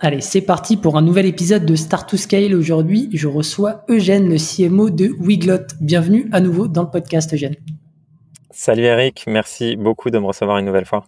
Allez, 0.00 0.20
c'est 0.20 0.42
parti 0.42 0.76
pour 0.76 0.96
un 0.96 1.02
nouvel 1.02 1.26
épisode 1.26 1.66
de 1.66 1.74
Start 1.74 2.08
to 2.08 2.16
Scale. 2.16 2.54
Aujourd'hui, 2.54 3.10
je 3.12 3.26
reçois 3.26 3.84
Eugène, 3.88 4.30
le 4.30 4.36
CMO 4.36 4.90
de 4.90 5.08
Wiglot. 5.18 5.66
Bienvenue 5.80 6.28
à 6.30 6.40
nouveau 6.40 6.68
dans 6.68 6.82
le 6.82 6.88
podcast, 6.88 7.34
Eugène. 7.34 7.56
Salut 8.52 8.84
Eric, 8.84 9.24
merci 9.26 9.74
beaucoup 9.74 10.10
de 10.10 10.18
me 10.20 10.26
recevoir 10.26 10.58
une 10.58 10.66
nouvelle 10.66 10.84
fois. 10.84 11.04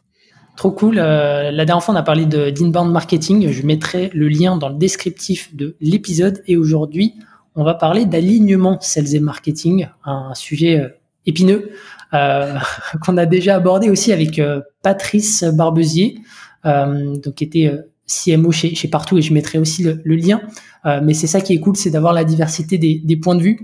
Trop 0.57 0.73
cool. 0.73 0.99
Euh, 0.99 1.53
la 1.53 1.65
dernière 1.65 1.85
fois, 1.85 1.95
on 1.95 1.97
a 1.97 2.03
parlé 2.03 2.27
d'inbound 2.27 2.91
marketing. 2.91 3.53
Je 3.53 3.65
mettrai 3.65 4.11
le 4.13 4.27
lien 4.27 4.57
dans 4.57 4.69
le 4.69 4.75
descriptif 4.75 5.55
de 5.55 5.77
l'épisode. 5.81 6.43
Et 6.49 6.57
aujourd'hui, 6.57 7.15
on 7.55 7.63
va 7.63 7.75
parler 7.75 8.07
d'alignement 8.07 8.81
sales 8.81 9.15
et 9.15 9.21
marketing, 9.21 9.87
un 10.05 10.35
sujet 10.35 10.81
euh, 10.81 10.89
épineux 11.27 11.71
euh, 12.13 12.59
qu'on 13.07 13.17
a 13.19 13.27
déjà 13.27 13.55
abordé 13.55 13.89
aussi 13.89 14.13
avec 14.13 14.43
Patrice 14.83 15.45
Barbezier, 15.45 16.19
donc 16.65 17.35
qui 17.37 17.45
était 17.45 17.73
CMO 18.11 18.51
chez, 18.51 18.89
Partout 18.89 19.19
et 19.19 19.23
je 19.23 19.33
mettrai 19.33 19.59
aussi 19.59 19.85
le, 19.85 20.17
lien. 20.17 20.41
Euh, 20.87 21.01
mais 21.03 21.15
c'est 21.15 21.27
ça 21.27 21.41
qui 21.41 21.55
est 21.55 21.61
cool, 21.61 21.77
c'est 21.77 21.91
d'avoir 21.91 22.13
la 22.13 22.25
diversité 22.25 22.79
des, 22.79 23.17
points 23.17 23.37
de 23.37 23.43
vue. 23.43 23.61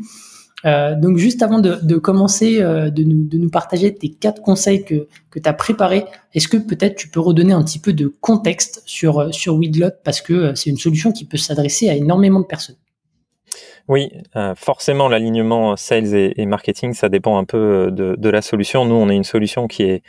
Euh, 0.65 0.95
donc 0.95 1.19
juste 1.19 1.43
avant 1.43 1.59
de, 1.59 1.97
commencer, 1.97 2.63
euh, 2.63 2.91
de, 2.91 3.03
nous, 3.03 3.51
partager 3.51 3.95
tes 3.95 4.11
quatre 4.11 4.43
conseils 4.43 4.85
que, 4.85 5.07
que 5.31 5.39
tu 5.39 5.49
as 5.49 5.53
préparés, 5.53 6.05
est-ce 6.35 6.49
que 6.49 6.57
peut-être 6.57 6.97
tu 6.97 7.09
peux 7.09 7.21
redonner 7.21 7.53
un 7.53 7.63
petit 7.63 7.79
peu 7.79 7.93
de 7.93 8.13
contexte 8.21 8.83
sur, 8.87 9.35
sur 9.35 9.57
Weedlot? 9.57 9.91
Parce 10.05 10.21
que 10.21 10.55
c'est 10.55 10.71
une 10.71 10.79
solution 10.79 11.13
qui 11.13 11.25
peut 11.25 11.37
s'adresser 11.37 11.89
à 11.89 11.95
énormément 11.95 12.41
de 12.41 12.47
personnes 12.47 12.77
oui, 13.89 14.11
euh, 14.35 14.55
forcément, 14.57 15.09
l'alignement 15.09 15.77
sales 15.77 16.15
et, 16.15 16.47
marketing, 16.47 16.93
ça 16.93 17.09
dépend 17.09 17.39
un 17.39 17.45
peu 17.45 17.87
euh, 17.89 18.17
de, 18.17 18.29
la 18.29 18.43
solution. 18.43 18.85
Nous, 18.85 18.95
on 18.97 19.09
est 19.09 19.15
une 19.15 19.25
solution 19.25 19.69
qui 19.69 19.85
est 19.85 20.03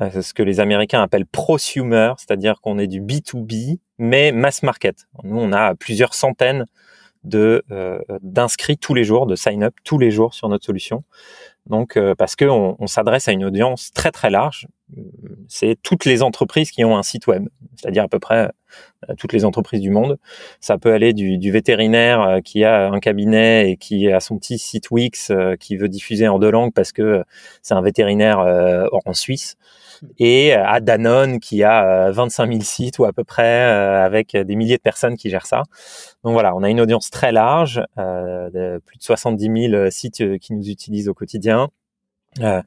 euh, 0.00 0.20
ce 0.20 0.34
que 0.34 0.42
les 0.42 0.60
Américains 0.60 1.00
appellent 1.02 1.26
prosumer, 1.26 2.12
c'est-à-dire 2.18 2.60
qu'on 2.60 2.78
est 2.78 2.86
du 2.86 3.00
B2B, 3.00 3.78
mais 3.98 4.30
mass 4.30 4.62
market. 4.62 5.06
Nous, 5.22 5.38
on 5.38 5.52
a 5.52 5.74
plusieurs 5.74 6.14
centaines 6.14 6.66
de 7.24 7.64
d'inscrits 8.20 8.76
tous 8.76 8.92
les 8.92 9.02
jours, 9.02 9.24
de 9.24 9.34
sign-up 9.34 9.74
tous 9.82 9.98
les 9.98 10.10
jours 10.10 10.34
sur 10.34 10.50
notre 10.50 10.66
solution. 10.66 11.04
Donc, 11.64 11.98
parce 12.18 12.36
que 12.36 12.44
on, 12.44 12.76
on 12.78 12.86
s'adresse 12.86 13.28
à 13.28 13.32
une 13.32 13.46
audience 13.46 13.92
très 13.92 14.10
très 14.10 14.28
large, 14.28 14.68
c'est 15.48 15.76
toutes 15.82 16.04
les 16.04 16.22
entreprises 16.22 16.70
qui 16.70 16.84
ont 16.84 16.96
un 16.96 17.02
site 17.02 17.26
web, 17.26 17.48
c'est-à-dire 17.76 18.04
à 18.04 18.08
peu 18.08 18.18
près 18.18 18.46
euh, 18.46 18.48
toutes 19.18 19.32
les 19.32 19.44
entreprises 19.44 19.80
du 19.80 19.90
monde. 19.90 20.18
Ça 20.60 20.78
peut 20.78 20.92
aller 20.92 21.12
du, 21.12 21.50
vétérinaire 21.50 22.20
euh, 22.22 22.40
qui 22.40 22.64
a 22.64 22.88
un 22.88 23.00
cabinet 23.00 23.70
et 23.70 23.76
qui 23.76 24.10
a 24.10 24.20
son 24.20 24.38
petit 24.38 24.58
site 24.58 24.90
Wix 24.90 25.30
euh, 25.30 25.56
qui 25.56 25.76
veut 25.76 25.88
diffuser 25.88 26.28
en 26.28 26.38
deux 26.38 26.50
langues 26.50 26.72
parce 26.72 26.92
que 26.92 27.22
c'est 27.62 27.74
un 27.74 27.82
vétérinaire 27.82 28.38
en 29.04 29.12
Suisse, 29.12 29.56
et 30.18 30.52
à 30.52 30.80
Danone 30.80 31.40
qui 31.40 31.62
a 31.62 32.10
25 32.10 32.48
000 32.48 32.60
sites 32.62 32.98
ou 32.98 33.04
à 33.04 33.12
peu 33.12 33.24
près 33.24 33.62
avec 33.62 34.36
des 34.36 34.56
milliers 34.56 34.76
de 34.76 34.82
personnes 34.82 35.16
qui 35.16 35.30
gèrent 35.30 35.46
ça. 35.46 35.62
Donc 36.24 36.32
voilà, 36.32 36.54
on 36.54 36.62
a 36.62 36.70
une 36.70 36.80
audience 36.80 37.10
très 37.10 37.32
large, 37.32 37.82
de 37.96 38.80
plus 38.84 38.98
de 38.98 39.02
70 39.02 39.70
000 39.70 39.90
sites 39.90 40.38
qui 40.38 40.52
nous 40.52 40.68
utilisent 40.68 41.08
au 41.08 41.14
quotidien 41.14 41.70
euh, 42.40 42.62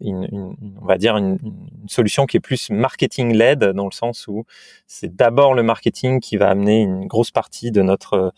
une, 0.00 0.24
une, 0.32 0.56
on 0.80 0.84
va 0.84 0.98
dire 0.98 1.16
une, 1.16 1.38
une, 1.42 1.88
solution 1.88 2.26
qui 2.26 2.38
est 2.38 2.40
plus 2.40 2.70
marketing 2.70 3.32
led 3.32 3.60
dans 3.64 3.84
le 3.84 3.92
sens 3.92 4.26
où 4.26 4.44
c'est 4.88 5.14
d'abord 5.14 5.54
le 5.54 5.62
marketing 5.62 6.18
qui 6.18 6.36
va 6.36 6.48
amener 6.48 6.80
une 6.80 7.06
grosse 7.06 7.30
partie 7.30 7.70
de 7.70 7.82
notre 7.82 8.32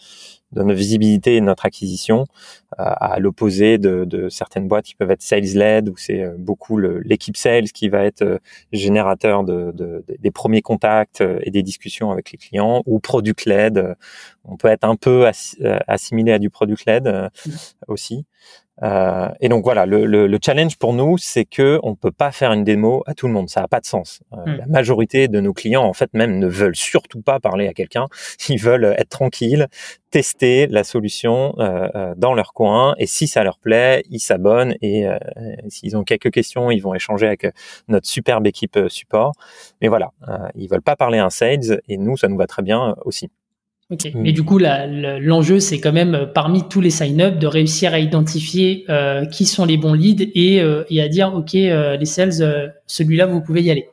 de 0.52 0.62
notre 0.62 0.78
visibilité 0.78 1.36
et 1.36 1.40
de 1.40 1.46
notre 1.46 1.64
acquisition 1.64 2.26
euh, 2.78 2.84
à 2.84 3.18
l'opposé 3.18 3.78
de, 3.78 4.04
de, 4.04 4.28
certaines 4.28 4.68
boîtes 4.68 4.84
qui 4.84 4.94
peuvent 4.94 5.10
être 5.10 5.22
sales 5.22 5.54
led 5.54 5.88
où 5.88 5.96
c'est 5.96 6.22
euh, 6.22 6.36
beaucoup 6.38 6.78
l'équipe 6.78 7.36
sales 7.36 7.72
qui 7.72 7.88
va 7.88 8.04
être 8.04 8.40
générateur 8.70 9.42
de, 9.42 9.72
de, 9.74 10.04
des 10.06 10.30
premiers 10.30 10.62
contacts 10.62 11.24
et 11.40 11.50
des 11.50 11.62
discussions 11.62 12.10
avec 12.10 12.30
les 12.30 12.38
clients 12.38 12.82
ou 12.84 13.00
product 13.00 13.46
led 13.46 13.96
on 14.44 14.58
peut 14.58 14.68
être 14.68 14.84
un 14.84 14.96
peu 14.96 15.26
assimilé 15.88 16.32
à 16.32 16.38
du 16.38 16.50
product 16.50 16.84
led 16.84 17.30
aussi 17.88 18.26
euh, 18.82 19.28
et 19.40 19.48
donc 19.48 19.64
voilà, 19.64 19.86
le, 19.86 20.04
le, 20.04 20.26
le, 20.26 20.38
challenge 20.44 20.76
pour 20.78 20.94
nous, 20.94 21.16
c'est 21.16 21.44
que 21.44 21.78
on 21.84 21.94
peut 21.94 22.10
pas 22.10 22.32
faire 22.32 22.52
une 22.52 22.64
démo 22.64 23.04
à 23.06 23.14
tout 23.14 23.28
le 23.28 23.32
monde. 23.32 23.48
Ça 23.48 23.60
n'a 23.60 23.68
pas 23.68 23.80
de 23.80 23.86
sens. 23.86 24.20
Euh, 24.32 24.36
hmm. 24.44 24.56
La 24.56 24.66
majorité 24.66 25.28
de 25.28 25.40
nos 25.40 25.52
clients, 25.52 25.84
en 25.84 25.92
fait, 25.92 26.10
même 26.12 26.38
ne 26.38 26.48
veulent 26.48 26.74
surtout 26.74 27.22
pas 27.22 27.38
parler 27.38 27.68
à 27.68 27.72
quelqu'un. 27.72 28.06
Ils 28.48 28.60
veulent 28.60 28.94
être 28.98 29.10
tranquilles, 29.10 29.68
tester 30.10 30.66
la 30.66 30.82
solution 30.82 31.54
euh, 31.58 31.88
euh, 31.94 32.14
dans 32.16 32.34
leur 32.34 32.52
coin. 32.52 32.94
Et 32.98 33.06
si 33.06 33.28
ça 33.28 33.44
leur 33.44 33.58
plaît, 33.58 34.02
ils 34.10 34.20
s'abonnent. 34.20 34.74
Et 34.82 35.06
s'ils 35.68 35.96
ont 35.96 36.04
quelques 36.04 36.30
questions, 36.30 36.70
ils 36.70 36.80
vont 36.80 36.94
échanger 36.94 37.26
avec 37.26 37.46
notre 37.88 38.06
superbe 38.06 38.46
équipe 38.46 38.78
support. 38.88 39.32
Mais 39.80 39.88
voilà, 39.88 40.10
ils 40.54 40.68
veulent 40.68 40.82
pas 40.82 40.96
parler 40.96 41.18
à 41.18 41.26
un 41.26 41.30
sales. 41.30 41.80
Et 41.88 41.96
nous, 41.96 42.16
ça 42.16 42.28
nous 42.28 42.36
va 42.36 42.46
très 42.46 42.62
bien 42.62 42.94
aussi. 43.04 43.30
Ok. 43.90 44.06
Mm. 44.06 44.22
Mais 44.22 44.32
du 44.32 44.44
coup, 44.44 44.58
l'enjeu, 44.58 45.60
c'est 45.60 45.78
quand 45.78 45.92
même 45.92 46.14
euh, 46.14 46.26
parmi 46.26 46.66
tous 46.68 46.80
les 46.80 46.90
sign-up 46.90 47.38
de 47.38 47.46
réussir 47.46 47.92
à 47.92 47.98
identifier 47.98 48.84
euh, 48.88 49.26
qui 49.26 49.44
sont 49.44 49.64
les 49.64 49.76
bons 49.76 49.92
leads 49.92 50.26
et, 50.34 50.60
euh, 50.60 50.84
et 50.88 51.02
à 51.02 51.08
dire 51.08 51.34
ok, 51.34 51.54
euh, 51.54 51.96
les 51.96 52.06
sales, 52.06 52.72
celui-là, 52.86 53.26
vous 53.26 53.42
pouvez 53.42 53.62
y 53.62 53.70
aller. 53.70 53.88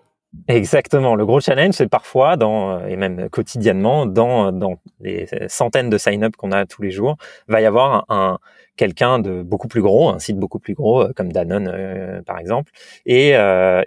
Exactement. 0.48 1.16
Le 1.16 1.26
gros 1.26 1.42
challenge, 1.42 1.74
c'est 1.74 1.90
parfois, 1.90 2.38
dans, 2.38 2.86
et 2.86 2.96
même 2.96 3.30
quotidiennement, 3.30 4.06
dans, 4.06 4.54
dans 4.54 4.76
les 5.02 5.28
centaines 5.50 5.90
de 5.90 5.98
sign-up 5.98 6.38
qu'on 6.38 6.54
a 6.54 6.66
tous 6.66 6.82
les 6.82 6.92
jours, 6.92 7.18
va 7.50 7.60
y 7.60 7.66
avoir 7.66 8.06
un, 8.08 8.40
quelqu'un 8.78 9.20
de 9.20 9.42
beaucoup 9.42 9.68
plus 9.68 9.82
gros, 9.82 10.08
un 10.10 10.20
site 10.20 10.38
beaucoup 10.38 10.60
plus 10.60 10.74
gros, 10.74 11.06
comme 11.18 11.34
Danone 11.34 12.24
par 12.26 12.40
exemple, 12.40 12.72
et, 13.06 13.32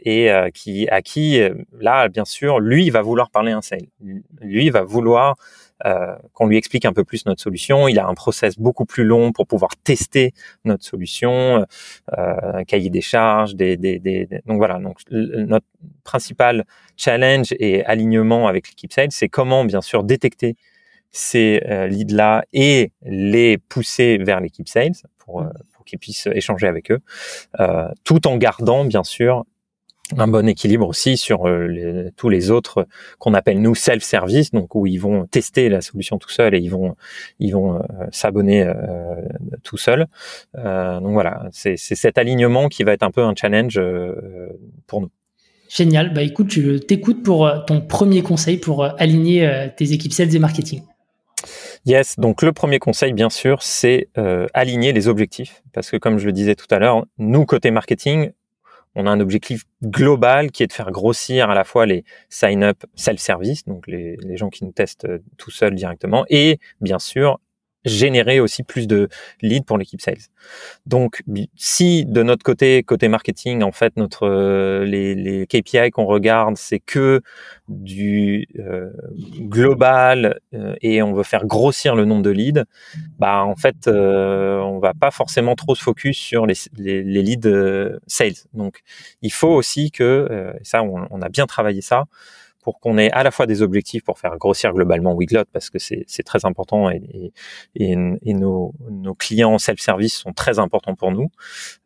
et 0.05 0.31
qui 0.53 0.87
à 0.91 1.01
qui 1.01 1.41
là, 1.81 2.09
bien 2.09 2.27
sûr, 2.27 2.61
lui 2.61 2.91
va 2.91 3.01
vouloir 3.01 3.31
parler 3.31 3.53
un 3.53 3.63
sale. 3.63 3.87
Lui 4.43 4.69
va 4.69 4.83
vouloir 4.83 5.37
euh, 5.85 6.15
qu'on 6.33 6.47
lui 6.47 6.57
explique 6.57 6.85
un 6.85 6.93
peu 6.93 7.05
plus 7.05 7.27
notre 7.27 7.43
solution. 7.43 7.89
Il 7.89 7.99
a 7.99 8.07
un 8.07 8.15
process 8.15 8.59
beaucoup 8.59 8.85
plus 8.85 9.05
long 9.05 9.33
pour 9.33 9.47
pouvoir 9.47 9.71
tester 9.83 10.33
notre 10.65 10.85
solution, 10.85 11.65
euh, 12.17 12.59
un 12.59 12.65
cahier 12.65 12.91
des 12.91 13.01
charges, 13.01 13.55
des, 13.55 13.77
des, 13.77 13.99
des, 13.99 14.29
donc 14.47 14.59
voilà. 14.59 14.79
Donc 14.79 14.99
notre 15.11 15.67
principal 16.05 16.65
challenge 16.97 17.55
et 17.59 17.85
alignement 17.85 18.47
avec 18.47 18.69
l'équipe 18.69 18.93
sales, 18.93 19.11
c'est 19.11 19.29
comment 19.29 19.65
bien 19.65 19.81
sûr 19.81 20.05
détecter 20.05 20.57
ces 21.11 21.63
euh, 21.69 21.87
leads-là 21.87 22.45
et 22.53 22.91
les 23.03 23.57
pousser 23.57 24.19
vers 24.19 24.41
l'équipe 24.41 24.69
sales 24.69 24.93
pour, 25.19 25.43
euh, 25.43 25.49
pour 25.73 25.85
qu'ils 25.85 25.99
puissent 25.99 26.29
échanger 26.33 26.67
avec 26.67 26.91
eux, 26.91 27.01
euh, 27.61 27.89
tout 28.03 28.27
en 28.27 28.37
gardant 28.37 28.85
bien 28.85 29.05
sûr 29.05 29.45
un 30.17 30.29
bon 30.29 30.47
équilibre 30.49 30.87
aussi 30.87 31.17
sur 31.17 31.47
euh, 31.47 32.11
tous 32.17 32.29
les 32.29 32.51
autres 32.51 32.87
qu'on 33.19 33.35
appelle 33.35 33.61
nous 33.61 33.75
self-service, 33.75 34.51
donc 34.51 34.75
où 34.75 34.87
ils 34.87 34.99
vont 34.99 35.27
tester 35.27 35.69
la 35.69 35.81
solution 35.81 36.19
tout 36.19 36.29
seul 36.29 36.55
et 36.55 36.59
ils 36.59 36.69
vont 36.69 36.95
ils 37.39 37.53
vont 37.53 37.77
euh, 37.77 37.81
s'abonner 38.11 38.63
euh, 38.63 38.75
tout 39.63 39.79
seul. 39.79 40.07
donc 40.55 41.13
voilà, 41.13 41.49
c'est 41.53 41.77
cet 41.77 42.19
alignement 42.19 42.69
qui 42.69 42.85
va 42.85 42.93
être 42.93 43.03
un 43.03 43.11
peu 43.11 43.23
un 43.23 43.35
challenge 43.35 43.81
pour 44.87 45.01
nous. 45.01 45.11
Génial. 45.69 46.13
Bah 46.13 46.23
écoute, 46.23 46.53
je 46.53 46.79
t'écoute 46.79 47.23
pour 47.23 47.51
ton 47.67 47.81
premier 47.81 48.23
conseil 48.23 48.59
pour 48.59 48.85
aligner 48.85 49.71
tes 49.77 49.93
équipes 49.93 50.13
sales 50.13 50.35
et 50.35 50.39
marketing. 50.39 50.83
Yes, 51.87 52.19
donc 52.19 52.43
le 52.43 52.53
premier 52.53 52.79
conseil, 52.79 53.13
bien 53.13 53.31
sûr, 53.31 53.63
c'est 53.63 54.09
aligner 54.53 54.93
les 54.93 55.09
objectifs. 55.09 55.63
Parce 55.73 55.91
que 55.91 55.97
comme 55.97 56.19
je 56.19 56.27
le 56.27 56.33
disais 56.33 56.55
tout 56.55 56.67
à 56.71 56.79
l'heure, 56.79 57.05
nous, 57.19 57.45
côté 57.45 57.71
marketing, 57.71 58.31
on 58.95 59.07
a 59.07 59.11
un 59.11 59.21
objectif 59.21 59.65
global 59.83 60.51
qui 60.51 60.63
est 60.63 60.67
de 60.67 60.73
faire 60.73 60.91
grossir 60.91 61.51
à 61.51 61.55
la 61.55 61.65
fois 61.65 61.87
les 61.87 62.05
sign-up 62.29 62.85
self-service, 62.95 63.65
donc 63.65 63.87
les, 63.87 64.17
gens 64.37 64.51
qui 64.51 64.65
nous 64.65 64.73
testent 64.73 65.05
euh, 65.05 65.19
tout 65.37 65.51
seuls 65.51 65.75
directement, 65.75 66.25
et 66.29 66.59
bien 66.81 66.99
sûr 66.99 67.39
générer 67.85 68.41
aussi 68.41 68.63
plus 68.63 68.87
de 68.87 69.09
leads 69.43 69.65
pour 69.65 69.79
l'équipe 69.79 70.01
sales. 70.01 70.17
Donc, 70.87 71.23
si 71.57 72.05
de 72.05 72.23
notre 72.23 72.43
côté, 72.43 72.83
côté 72.83 73.09
marketing, 73.09 73.63
en 73.63 73.73
fait, 73.73 73.97
notre 73.97 74.27
euh, 74.27 74.85
les, 74.85 75.15
les 75.15 75.47
KPI 75.47 75.91
qu'on 75.91 76.05
regarde, 76.05 76.57
c'est 76.57 76.81
que 76.81 77.21
du 77.69 78.47
euh, 78.59 78.91
global 79.41 80.41
euh, 80.55 80.75
et 80.83 81.03
on 81.03 81.13
veut 81.13 81.23
faire 81.23 81.47
grossir 81.47 81.95
le 81.95 82.05
nombre 82.05 82.23
de 82.23 82.31
leads, 82.31 82.65
bah 83.19 83.45
en 83.45 83.57
fait, 83.57 83.89
on 83.89 84.79
va 84.79 84.93
pas 84.95 85.11
forcément 85.11 85.55
trop 85.55 85.75
se 85.75 85.83
focus 85.83 86.19
sur 86.19 86.47
les, 86.47 86.55
les, 86.77 87.03
les 87.03 87.23
leads 87.23 87.99
sales. 88.07 88.33
Donc, 88.53 88.81
il 89.23 89.33
faut 89.33 89.53
aussi 89.53 89.91
que, 89.91 90.55
ça, 90.63 90.83
on, 90.83 91.07
on 91.11 91.23
a 91.23 91.29
bien 91.29 91.47
travaillé 91.47 91.81
ça 91.81 92.05
pour 92.65 92.81
qu'on 92.81 92.99
ait 92.99 93.11
à 93.13 93.23
la 93.23 93.31
fois 93.31 93.47
des 93.47 93.63
objectifs 93.63 94.03
pour 94.03 94.19
faire 94.19 94.37
grossir 94.39 94.73
globalement 94.73 95.15
Wiglot 95.15 95.45
parce 95.53 95.71
que 95.71 95.79
c'est 95.79 96.23
très 96.25 96.45
important 96.45 96.91
et, 96.91 97.33
et, 97.75 97.97
et 98.23 98.35
nos, 98.35 98.75
nos, 98.91 99.15
clients 99.15 99.59
self-service 99.59 100.15
sont 100.15 100.33
très 100.33 100.59
importants 100.59 100.95
pour 100.95 101.13
nous, 101.13 101.31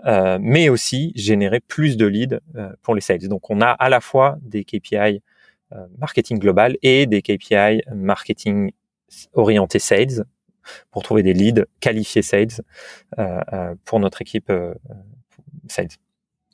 euh, 0.06 0.38
mais 0.40 0.68
aussi 0.68 1.12
générer 1.14 1.60
plus 1.60 1.96
de 1.96 2.06
leads 2.06 2.40
euh, 2.56 2.70
pour 2.82 2.94
les 2.94 3.00
sales. 3.00 3.28
Donc 3.28 3.50
on 3.50 3.60
a 3.60 3.70
à 3.70 3.88
la 3.88 4.00
fois 4.00 4.38
des 4.42 4.64
KPI 4.64 5.20
euh, 5.74 5.86
marketing 5.98 6.38
global 6.38 6.78
et 6.80 7.04
des 7.04 7.20
KPI 7.20 7.82
marketing 7.94 8.72
orientés 9.34 9.78
sales 9.78 10.24
pour 10.90 11.02
trouver 11.02 11.22
des 11.22 11.34
leads 11.34 11.66
qualifiés 11.80 12.22
sales 12.22 12.48
euh, 13.18 13.40
euh, 13.52 13.74
pour 13.84 14.00
notre 14.00 14.22
équipe 14.22 14.50
sales. 15.68 15.88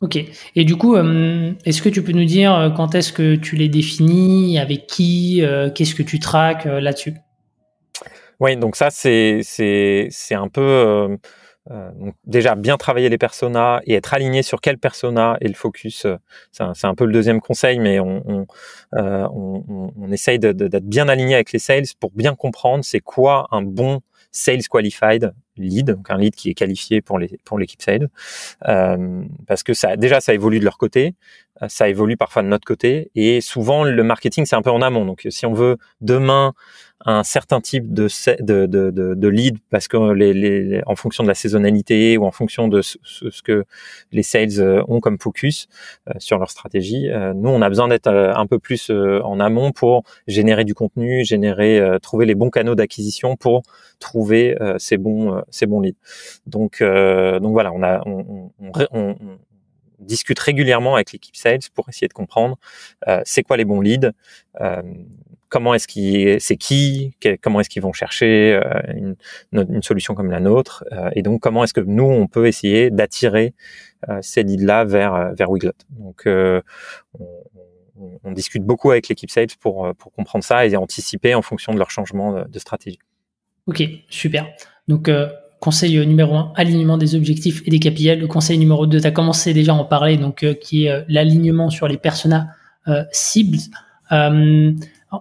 Ok. 0.01 0.19
Et 0.57 0.65
du 0.65 0.77
coup, 0.77 0.97
euh, 0.97 1.53
est-ce 1.65 1.81
que 1.81 1.89
tu 1.89 2.03
peux 2.03 2.13
nous 2.13 2.25
dire 2.25 2.55
euh, 2.55 2.71
quand 2.71 2.95
est-ce 2.95 3.13
que 3.13 3.37
tu 3.37 3.57
les 3.57 3.69
définis, 3.69 4.59
avec 4.59 4.87
qui, 4.87 5.43
euh, 5.43 5.71
qu'est-ce 5.71 5.95
que 5.95 6.03
tu 6.03 6.19
traques 6.19 6.65
là-dessus? 6.65 7.15
Oui, 8.41 8.57
donc 8.57 8.77
ça 8.77 8.91
c'est 8.91 9.41
un 10.33 10.49
peu 10.49 11.17
déjà 12.27 12.57
bien 12.57 12.77
travailler 12.77 13.09
les 13.09 13.17
personas 13.17 13.81
et 13.87 13.95
être 13.95 14.13
aligné 14.13 14.43
sur 14.43 14.61
quel 14.61 14.77
persona 14.77 15.39
et 15.41 15.49
le 15.49 15.55
focus. 15.55 16.07
c'est 16.51 16.85
un, 16.85 16.95
peu 16.95 17.07
le 17.07 17.13
deuxième 17.13 17.41
conseil, 17.41 17.79
mais 17.79 18.01
on, 18.01 18.47
on 18.93 20.13
essaye 20.13 20.41
d'être 20.41 20.85
bien 20.85 21.09
aligné 21.09 21.37
avec 21.37 21.53
les 21.53 21.61
sales 21.61 21.85
pour 22.01 22.11
bien 22.11 22.35
comprendre 22.35 22.85
c'est 22.85 23.01
quoi 23.01 23.47
un 23.53 23.63
bon 23.63 24.01
sales 24.33 24.69
qualified 24.69 25.33
lead, 25.57 25.87
donc 25.87 26.11
un 26.11 26.19
lead 26.19 26.35
qui 26.35 26.51
est 26.51 26.55
qualifié 26.55 27.01
pour 27.01 27.19
les 27.19 27.39
pour 27.45 27.59
l'équipe 27.59 27.83
sales, 27.83 28.09
euh, 28.67 29.23
parce 29.47 29.63
que 29.63 29.75
ça 29.75 29.97
déjà 29.97 30.21
ça 30.21 30.35
évolue 30.35 30.59
de 30.59 30.65
leur 30.65 30.79
côté, 30.79 31.15
ça 31.69 31.89
évolue 31.89 32.17
parfois 32.17 32.43
de 32.43 32.49
notre 32.49 32.67
côté, 32.67 33.11
et 33.15 33.41
souvent 33.41 33.85
le 33.85 34.03
marketing 34.03 34.45
c'est 34.47 34.57
un 34.57 34.63
peu 34.63 34.71
en 34.71 34.83
amont. 34.83 35.05
Donc 35.05 35.27
si 35.31 35.47
on 35.47 35.53
veut 35.53 35.77
demain 36.01 36.55
un 37.07 37.23
certain 37.23 37.61
type 37.61 37.93
de, 37.93 38.09
de, 38.41 38.67
de, 38.67 38.91
de, 39.15 39.29
lead 39.29 39.59
parce 39.71 39.89
que 39.89 40.13
les, 40.13 40.33
les, 40.33 40.81
en 40.87 40.97
fonction 40.97 41.23
de 41.23 41.29
la 41.29 41.35
saisonnalité 41.35 42.17
ou 42.17 42.25
en 42.25 42.31
fonction 42.31 42.67
de 42.69 42.81
ce, 42.83 43.43
que 43.43 43.65
les 44.13 44.23
sales 44.23 44.59
euh, 44.59 44.83
ont 44.89 45.01
comme 45.01 45.19
focus 45.19 45.69
euh, 46.09 46.13
sur 46.19 46.39
leur 46.39 46.51
stratégie, 46.51 47.11
euh, 47.11 47.35
nous 47.35 47.51
on 47.51 47.61
a 47.61 47.69
besoin 47.69 47.89
d'être 47.89 48.09
un 48.09 48.47
peu 48.47 48.59
plus 48.59 48.91
en 48.91 49.39
amont 49.41 49.73
pour 49.73 50.05
générer 50.27 50.65
du 50.65 50.75
contenu, 50.75 51.25
générer, 51.25 51.99
trouver 52.01 52.27
les 52.27 52.35
bons 52.35 52.51
canaux 52.51 52.75
d'acquisition 52.75 53.37
pour 53.37 53.63
trouver 53.99 54.57
ces 54.79 54.97
bons 54.97 55.43
ces 55.51 55.67
bons 55.67 55.81
leads. 55.81 55.99
Donc 56.47 56.83
donc 56.83 57.53
voilà, 57.53 57.73
on 57.73 57.83
a 57.83 58.03
on, 58.07 58.51
on, 58.61 58.83
on, 58.93 59.17
discute 59.99 60.39
régulièrement 60.39 60.95
avec 60.95 61.13
l'équipe 61.13 61.37
sales 61.37 61.61
pour 61.75 61.89
essayer 61.89 62.09
de 62.09 62.13
comprendre 62.13 62.59
euh, 63.09 63.21
c'est 63.25 63.43
quoi 63.43 63.57
les 63.57 63.65
bons 63.65 63.81
leads, 63.81 64.13
euh, 64.61 64.83
comment 65.55 65.73
est-ce 65.73 65.87
qu'ils, 65.87 66.41
c'est 66.41 66.57
qui, 66.57 67.17
comment 67.41 67.61
est-ce 67.61 67.71
qu'ils 67.71 67.81
vont 67.81 67.93
chercher 67.93 68.61
euh, 68.61 69.15
une, 69.53 69.83
solution 69.83 70.17
comme 70.17 70.29
la 70.29 70.41
nôtre, 70.41 70.85
euh, 70.91 71.11
et 71.15 71.23
donc 71.23 71.41
comment 71.41 71.63
est-ce 71.63 71.73
que 71.73 71.81
nous 71.81 72.03
on 72.03 72.27
peut 72.27 72.49
essayer 72.49 72.91
d'attirer 72.91 73.55
euh, 74.09 74.19
ces 74.21 74.43
leads-là 74.43 74.85
vers 74.85 75.33
vers 75.33 75.49
Wiglot. 75.49 75.71
Donc 75.91 76.25
on, 76.27 76.63
on, 78.25 78.33
discute 78.33 78.65
beaucoup 78.65 78.91
avec 78.91 79.09
l'équipe 79.09 79.31
sales 79.31 79.47
pour 79.61 79.95
pour 79.97 80.11
comprendre 80.11 80.45
ça 80.45 80.67
et 80.67 80.75
anticiper 80.75 81.37
en 81.37 81.43
fonction 81.43 81.73
de 81.73 81.79
leur 81.79 81.91
changement 81.91 82.33
de, 82.33 82.49
de 82.49 82.59
stratégie. 82.59 82.99
Ok, 83.69 83.81
super. 84.09 84.49
Donc 84.89 85.09
conseil 85.65 86.07
numéro 86.07 86.37
un, 86.37 86.53
alignement 86.55 86.99
des 86.99 87.15
objectifs 87.15 87.63
et 87.67 87.71
des 87.71 87.81
KPI. 87.81 88.17
Le 88.17 88.27
conseil 88.27 88.59
numéro 88.59 88.87
2, 88.87 89.01
tu 89.01 89.07
as 89.07 89.11
commencé 89.11 89.55
déjà 89.55 89.73
à 89.73 89.77
en 89.77 89.85
parler, 89.85 90.17
donc 90.17 90.45
qui 90.61 90.85
est 90.85 91.05
l'alignement 91.09 91.71
sur 91.71 91.89
les 91.89 91.97
personas 91.97 92.49
cibles. 93.11 93.59
Euh, 94.13 94.73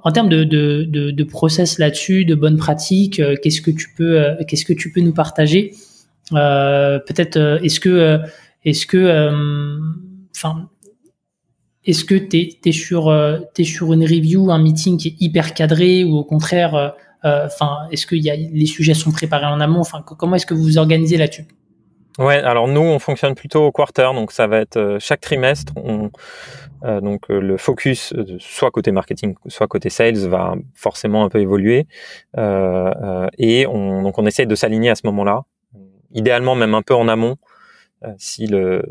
en 0.04 0.12
termes 0.12 0.30
de, 0.30 1.24
process 1.24 1.78
là-dessus, 1.78 2.26
de 2.26 2.36
bonnes 2.36 2.58
pratiques, 2.58 3.20
euh, 3.20 3.36
qu'est-ce 3.42 3.62
que 3.62 3.72
tu 3.72 3.90
peux, 3.96 4.20
euh, 4.20 4.36
qu'est-ce 4.48 4.66
que 4.66 4.74
tu 4.74 4.92
peux 4.92 5.02
nous 5.02 5.14
partager? 5.14 5.74
Euh, 6.34 7.00
Peut-être, 7.00 7.60
est-ce 7.64 7.80
que, 7.80 8.20
est-ce 8.66 8.86
que, 8.86 9.80
enfin, 10.36 10.70
est-ce 11.86 12.06
que 12.06 12.16
tu 12.16 12.74
sur, 12.74 13.14
es 13.14 13.64
sur 13.64 13.94
une 13.94 14.04
review, 14.04 14.52
un 14.52 14.60
meeting 14.60 14.98
qui 14.98 15.10
est 15.10 15.16
hyper 15.20 15.54
cadré 15.54 16.04
ou 16.04 16.16
au 16.16 16.24
contraire, 16.24 16.96
enfin, 17.24 17.88
est-ce 17.92 18.06
que 18.06 18.16
les 18.16 18.66
sujets 18.66 18.94
sont 18.94 19.12
préparés 19.12 19.46
en 19.46 19.60
amont? 19.60 19.80
Enfin, 19.80 20.02
comment 20.02 20.36
est-ce 20.36 20.46
que 20.46 20.54
vous 20.54 20.64
vous 20.64 20.78
organisez 20.78 21.18
là-dessus 21.18 21.46
Ouais, 22.20 22.36
alors 22.36 22.68
nous 22.68 22.82
on 22.82 23.00
fonctionne 23.00 23.34
plutôt 23.34 23.64
au 23.64 23.72
quarter, 23.72 24.14
donc 24.14 24.32
ça 24.32 24.46
va 24.46 24.60
être 24.60 24.98
chaque 25.00 25.22
trimestre. 25.22 25.74
Euh, 26.84 27.00
donc 27.00 27.30
euh, 27.30 27.40
le 27.40 27.58
focus, 27.58 28.14
euh, 28.14 28.38
soit 28.40 28.70
côté 28.72 28.92
marketing, 28.92 29.36
soit 29.48 29.68
côté 29.68 29.90
sales, 29.90 30.18
va 30.28 30.56
forcément 30.76 31.24
un 31.24 31.30
peu 31.30 31.40
évoluer. 31.40 31.88
et 32.38 33.66
on, 33.68 34.04
donc 34.04 34.20
on 34.20 34.26
essaye 34.26 34.48
de 34.48 34.56
s'aligner 34.56 34.90
à 34.90 34.96
ce 34.96 35.02
moment-là, 35.06 35.44
idéalement 36.12 36.56
même 36.56 36.76
un 36.76 36.82
peu 36.82 36.94
en 36.94 37.08
amont, 37.08 37.38
si 38.18 38.48
le, 38.48 38.84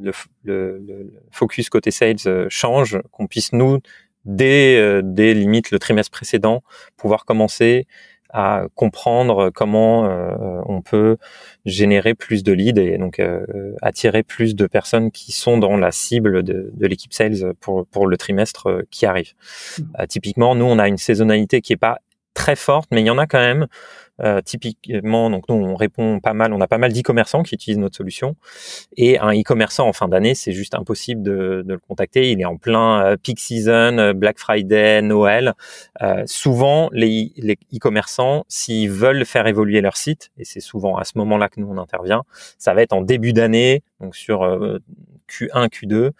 le, 0.00 1.12
focus 1.30 1.68
côté 1.68 1.90
sales 1.90 2.48
change, 2.48 3.00
qu'on 3.12 3.26
puisse 3.26 3.52
nous 3.52 3.80
dès, 4.24 5.02
dès 5.02 5.34
limite 5.34 5.70
le 5.70 5.78
trimestre 5.78 6.10
précédent 6.10 6.62
pouvoir 6.96 7.24
commencer 7.24 7.86
à 8.32 8.66
comprendre 8.74 9.50
comment 9.50 10.06
euh, 10.06 10.60
on 10.66 10.82
peut 10.82 11.16
générer 11.64 12.14
plus 12.14 12.42
de 12.42 12.52
leads 12.52 12.80
et 12.80 12.96
donc 12.98 13.18
euh, 13.18 13.74
attirer 13.82 14.22
plus 14.22 14.54
de 14.54 14.66
personnes 14.66 15.10
qui 15.10 15.32
sont 15.32 15.58
dans 15.58 15.76
la 15.76 15.90
cible 15.90 16.42
de, 16.42 16.70
de 16.72 16.86
l'équipe 16.86 17.12
sales 17.12 17.54
pour, 17.60 17.86
pour 17.86 18.06
le 18.06 18.16
trimestre 18.16 18.68
euh, 18.68 18.82
qui 18.90 19.06
arrive. 19.06 19.32
Mmh. 19.78 20.06
typiquement, 20.08 20.54
nous, 20.54 20.64
on 20.64 20.78
a 20.78 20.88
une 20.88 20.96
saisonnalité 20.96 21.60
qui 21.60 21.72
est 21.72 21.76
pas 21.76 21.98
très 22.40 22.56
forte, 22.56 22.88
mais 22.90 23.02
il 23.02 23.06
y 23.06 23.10
en 23.10 23.18
a 23.18 23.26
quand 23.26 23.38
même 23.38 23.66
euh, 24.22 24.40
typiquement, 24.40 25.28
donc 25.28 25.44
nous 25.48 25.54
on 25.54 25.74
répond 25.74 26.20
pas 26.20 26.32
mal, 26.32 26.54
on 26.54 26.60
a 26.60 26.66
pas 26.66 26.78
mal 26.78 26.90
d'e-commerçants 26.92 27.42
qui 27.42 27.54
utilisent 27.54 27.78
notre 27.78 27.96
solution. 27.96 28.34
Et 28.96 29.18
un 29.18 29.32
e-commerçant 29.32 29.86
en 29.86 29.92
fin 29.92 30.08
d'année, 30.08 30.34
c'est 30.34 30.52
juste 30.52 30.74
impossible 30.74 31.22
de, 31.22 31.62
de, 31.66 31.74
le 31.74 31.78
contacter. 31.78 32.30
Il 32.30 32.40
est 32.40 32.46
en 32.46 32.56
plein 32.56 33.04
euh, 33.04 33.16
peak 33.22 33.38
season, 33.38 33.98
euh, 33.98 34.12
Black 34.14 34.38
Friday, 34.38 35.02
Noël. 35.02 35.52
Euh, 36.00 36.22
souvent, 36.24 36.88
les 36.92 37.32
e-commerçants, 37.74 38.44
s'ils 38.48 38.90
veulent 38.90 39.26
faire 39.26 39.46
évoluer 39.46 39.82
leur 39.82 39.98
site, 39.98 40.30
et 40.38 40.44
c'est 40.44 40.60
souvent 40.60 40.96
à 40.96 41.04
ce 41.04 41.12
moment-là 41.16 41.50
que 41.50 41.60
nous 41.60 41.68
on 41.70 41.76
intervient, 41.76 42.22
ça 42.56 42.72
va 42.72 42.80
être 42.80 42.94
en 42.94 43.02
début 43.02 43.34
d'année, 43.34 43.82
donc 44.00 44.16
sur 44.16 44.40
Q1, 45.28 45.68
Q2, 45.68 46.10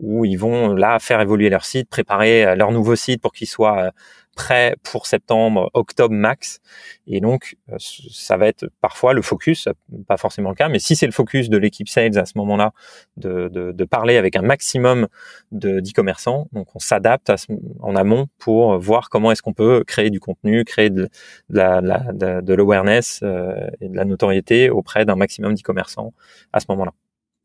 où 0.00 0.24
ils 0.24 0.36
vont 0.36 0.74
là 0.74 0.98
faire 0.98 1.20
évoluer 1.20 1.50
leur 1.50 1.64
site, 1.64 1.88
préparer 1.88 2.56
leur 2.56 2.72
nouveau 2.72 2.96
site 2.96 3.20
pour 3.20 3.32
qu'il 3.32 3.48
soit 3.48 3.92
prêt 4.34 4.76
pour 4.82 5.06
septembre, 5.06 5.70
octobre 5.74 6.14
max. 6.14 6.60
Et 7.06 7.20
donc, 7.20 7.56
euh, 7.70 7.76
ça 7.78 8.36
va 8.36 8.46
être 8.46 8.66
parfois 8.80 9.12
le 9.12 9.22
focus, 9.22 9.68
pas 10.06 10.16
forcément 10.16 10.50
le 10.50 10.54
cas, 10.54 10.68
mais 10.68 10.78
si 10.78 10.96
c'est 10.96 11.06
le 11.06 11.12
focus 11.12 11.48
de 11.48 11.56
l'équipe 11.58 11.88
sales 11.88 12.18
à 12.18 12.24
ce 12.24 12.32
moment-là, 12.36 12.72
de, 13.16 13.84
parler 13.90 14.16
avec 14.16 14.36
un 14.36 14.42
maximum 14.42 15.08
de 15.50 15.80
d'e-commerçants, 15.80 16.48
donc 16.52 16.74
on 16.74 16.78
s'adapte 16.78 17.32
en 17.80 17.94
amont 17.94 18.28
pour 18.38 18.78
voir 18.78 19.10
comment 19.10 19.32
est-ce 19.32 19.42
qu'on 19.42 19.52
peut 19.52 19.84
créer 19.86 20.08
du 20.08 20.20
contenu, 20.20 20.64
créer 20.64 20.88
de 20.88 21.08
l'awareness 21.50 23.20
euh, 23.22 23.68
et 23.80 23.88
de 23.88 23.96
la 23.96 24.04
notoriété 24.04 24.70
auprès 24.70 25.04
d'un 25.04 25.16
maximum 25.16 25.54
d'e-commerçants 25.54 26.14
à 26.52 26.60
ce 26.60 26.66
moment-là. 26.70 26.92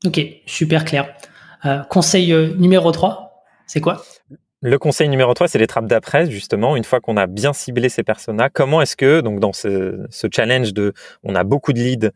Ok, 0.06 0.22
super 0.46 0.86
clair. 0.86 1.14
Euh, 1.66 1.80
conseil 1.90 2.34
numéro 2.58 2.92
3, 2.92 3.44
c'est 3.66 3.82
quoi? 3.82 4.04
Le 4.62 4.80
conseil 4.80 5.08
numéro 5.10 5.34
3, 5.34 5.48
c'est 5.48 5.60
l'étape 5.60 5.86
d'après, 5.86 6.30
justement, 6.30 6.76
une 6.76 6.84
fois 6.84 7.00
qu'on 7.00 7.16
a 7.16 7.28
bien 7.28 7.54
ciblé 7.54 7.90
ces 7.90 8.04
personas, 8.04 8.50
comment 8.50 8.82
est-ce 8.82 8.96
que, 8.96 9.22
donc 9.22 9.40
dans 9.40 9.54
ce, 9.54 10.08
challenge 10.34 10.74
de, 10.74 10.94
on 11.24 11.36
a 11.36 11.44
beaucoup 11.44 11.74
de 11.74 11.80
leads, 11.80 12.12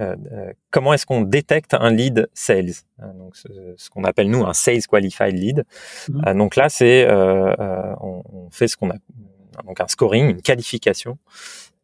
euh, 0.00 0.16
euh, 0.32 0.52
comment 0.70 0.94
est-ce 0.94 1.04
qu'on 1.04 1.20
détecte 1.20 1.74
un 1.74 1.90
lead 1.90 2.28
sales 2.32 2.72
hein, 2.98 3.12
donc 3.18 3.36
ce, 3.36 3.90
qu'on 3.90 4.04
appelle 4.04 4.30
nous 4.30 4.42
un 4.42 4.54
sales 4.54 4.86
qualified 4.90 5.36
lead. 5.36 5.64
Mhm. 6.08 6.22
Euh, 6.26 6.34
donc 6.34 6.56
là, 6.56 6.68
c'est 6.68 7.06
on, 7.10 8.48
fait 8.50 8.68
ce 8.68 8.76
qu'on 8.76 8.90
a 8.90 8.94
donc 9.66 9.80
un 9.80 9.88
scoring, 9.88 10.30
une 10.30 10.42
qualification. 10.42 11.18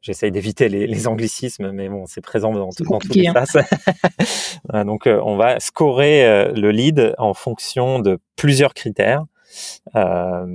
J'essaye 0.00 0.30
d'éviter 0.30 0.68
les, 0.68 1.08
anglicismes, 1.08 1.72
mais 1.72 1.88
bon, 1.88 2.06
c'est 2.06 2.20
présent 2.20 2.52
dans, 2.52 2.70
tout, 2.70 2.84
dans 2.84 2.98
toutes 2.98 3.14
les 3.16 3.26
hein. 3.26 4.84
donc 4.84 5.06
on 5.06 5.36
va 5.36 5.58
scorer 5.58 6.50
le 6.54 6.70
lead 6.70 7.14
en 7.18 7.34
fonction 7.34 7.98
de 7.98 8.18
plusieurs 8.36 8.74
critères. 8.74 9.24
Euh, 9.96 10.46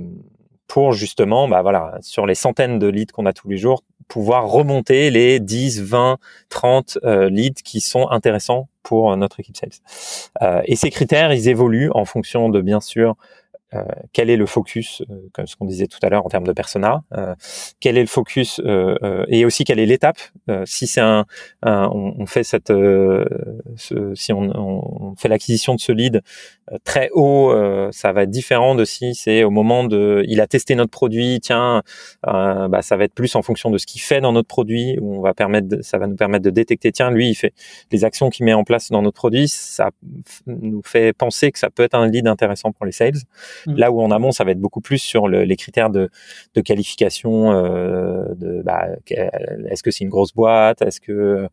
pour 0.66 0.92
justement, 0.92 1.46
bah 1.46 1.62
voilà, 1.62 1.98
sur 2.00 2.26
les 2.26 2.34
centaines 2.34 2.78
de 2.78 2.88
leads 2.88 3.12
qu'on 3.12 3.26
a 3.26 3.32
tous 3.32 3.48
les 3.48 3.56
jours, 3.56 3.84
pouvoir 4.08 4.48
remonter 4.48 5.10
les 5.10 5.38
10, 5.38 5.82
20, 5.82 6.18
30 6.48 6.98
leads 7.04 7.62
qui 7.62 7.80
sont 7.80 8.08
intéressants 8.10 8.68
pour 8.82 9.16
notre 9.16 9.40
équipe 9.40 9.56
sales. 9.56 10.62
et 10.64 10.74
ces 10.74 10.90
critères, 10.90 11.32
ils 11.32 11.48
évoluent 11.48 11.90
en 11.94 12.04
fonction 12.04 12.48
de 12.48 12.60
bien 12.60 12.80
sûr 12.80 13.10
euh, 13.10 13.14
quel 14.12 14.30
est 14.30 14.36
le 14.36 14.46
focus, 14.46 15.02
euh, 15.10 15.28
comme 15.32 15.46
ce 15.46 15.56
qu'on 15.56 15.64
disait 15.64 15.86
tout 15.86 15.98
à 16.02 16.08
l'heure 16.08 16.24
en 16.24 16.28
termes 16.28 16.46
de 16.46 16.52
persona, 16.52 17.02
euh, 17.16 17.34
quel 17.80 17.96
est 17.96 18.02
le 18.02 18.06
focus 18.06 18.60
et 19.28 19.44
aussi 19.44 19.64
quelle 19.64 19.78
est 19.78 19.86
l'étape. 19.86 20.18
si 20.64 20.86
c'est 20.86 21.00
un, 21.00 21.24
on, 21.62 22.26
fait 22.26 22.44
cette, 22.44 22.72
si 23.76 24.32
on, 24.32 24.50
on 24.54 25.16
fait 25.16 25.28
l'acquisition 25.28 25.74
de 25.74 25.80
ce 25.80 25.92
lead 25.92 26.22
très 26.84 27.10
haut, 27.12 27.52
ça 27.92 28.12
va 28.12 28.22
être 28.22 28.30
différent 28.30 28.74
de 28.74 28.84
si 28.84 29.14
c'est 29.14 29.44
au 29.44 29.50
moment 29.50 29.84
de, 29.84 30.24
il 30.26 30.40
a 30.40 30.46
testé 30.46 30.74
notre 30.74 30.90
produit, 30.90 31.40
tiens, 31.40 31.82
bah, 32.22 32.80
ça 32.82 32.96
va 32.96 33.04
être 33.04 33.14
plus 33.14 33.34
en 33.36 33.42
fonction 33.42 33.70
de 33.70 33.78
ce 33.78 33.86
qu'il 33.86 34.00
fait 34.00 34.20
dans 34.20 34.32
notre 34.32 34.48
produit, 34.48 34.98
où 35.00 35.16
on 35.16 35.20
va 35.20 35.34
permettre, 35.34 35.82
ça 35.82 35.98
va 35.98 36.06
nous 36.06 36.16
permettre 36.16 36.44
de 36.44 36.50
détecter, 36.50 36.92
tiens, 36.92 37.10
lui, 37.10 37.30
il 37.30 37.34
fait 37.34 37.52
les 37.90 38.04
actions 38.04 38.30
qu'il 38.30 38.44
met 38.44 38.54
en 38.54 38.64
place 38.64 38.90
dans 38.90 39.02
notre 39.02 39.16
produit, 39.16 39.48
ça 39.48 39.90
nous 40.46 40.82
fait 40.84 41.12
penser 41.12 41.52
que 41.52 41.58
ça 41.58 41.70
peut 41.70 41.82
être 41.82 41.94
un 41.94 42.08
lead 42.08 42.26
intéressant 42.26 42.72
pour 42.72 42.86
les 42.86 42.92
sales. 42.92 43.14
Mmh. 43.66 43.76
Là 43.76 43.90
où 43.90 44.00
en 44.00 44.10
amont, 44.10 44.32
ça 44.32 44.44
va 44.44 44.50
être 44.52 44.60
beaucoup 44.60 44.80
plus 44.80 44.98
sur 44.98 45.28
les 45.28 45.56
critères 45.56 45.90
de, 45.90 46.10
qualification. 46.64 47.52
Euh, 47.52 48.24
de, 48.36 48.62
bah, 48.62 48.88
est-ce 49.08 49.82
que 49.82 49.90
c'est 49.90 50.04
une 50.04 50.10
grosse 50.10 50.32
boîte? 50.32 50.82
Est-ce 50.82 51.00
que 51.00 51.48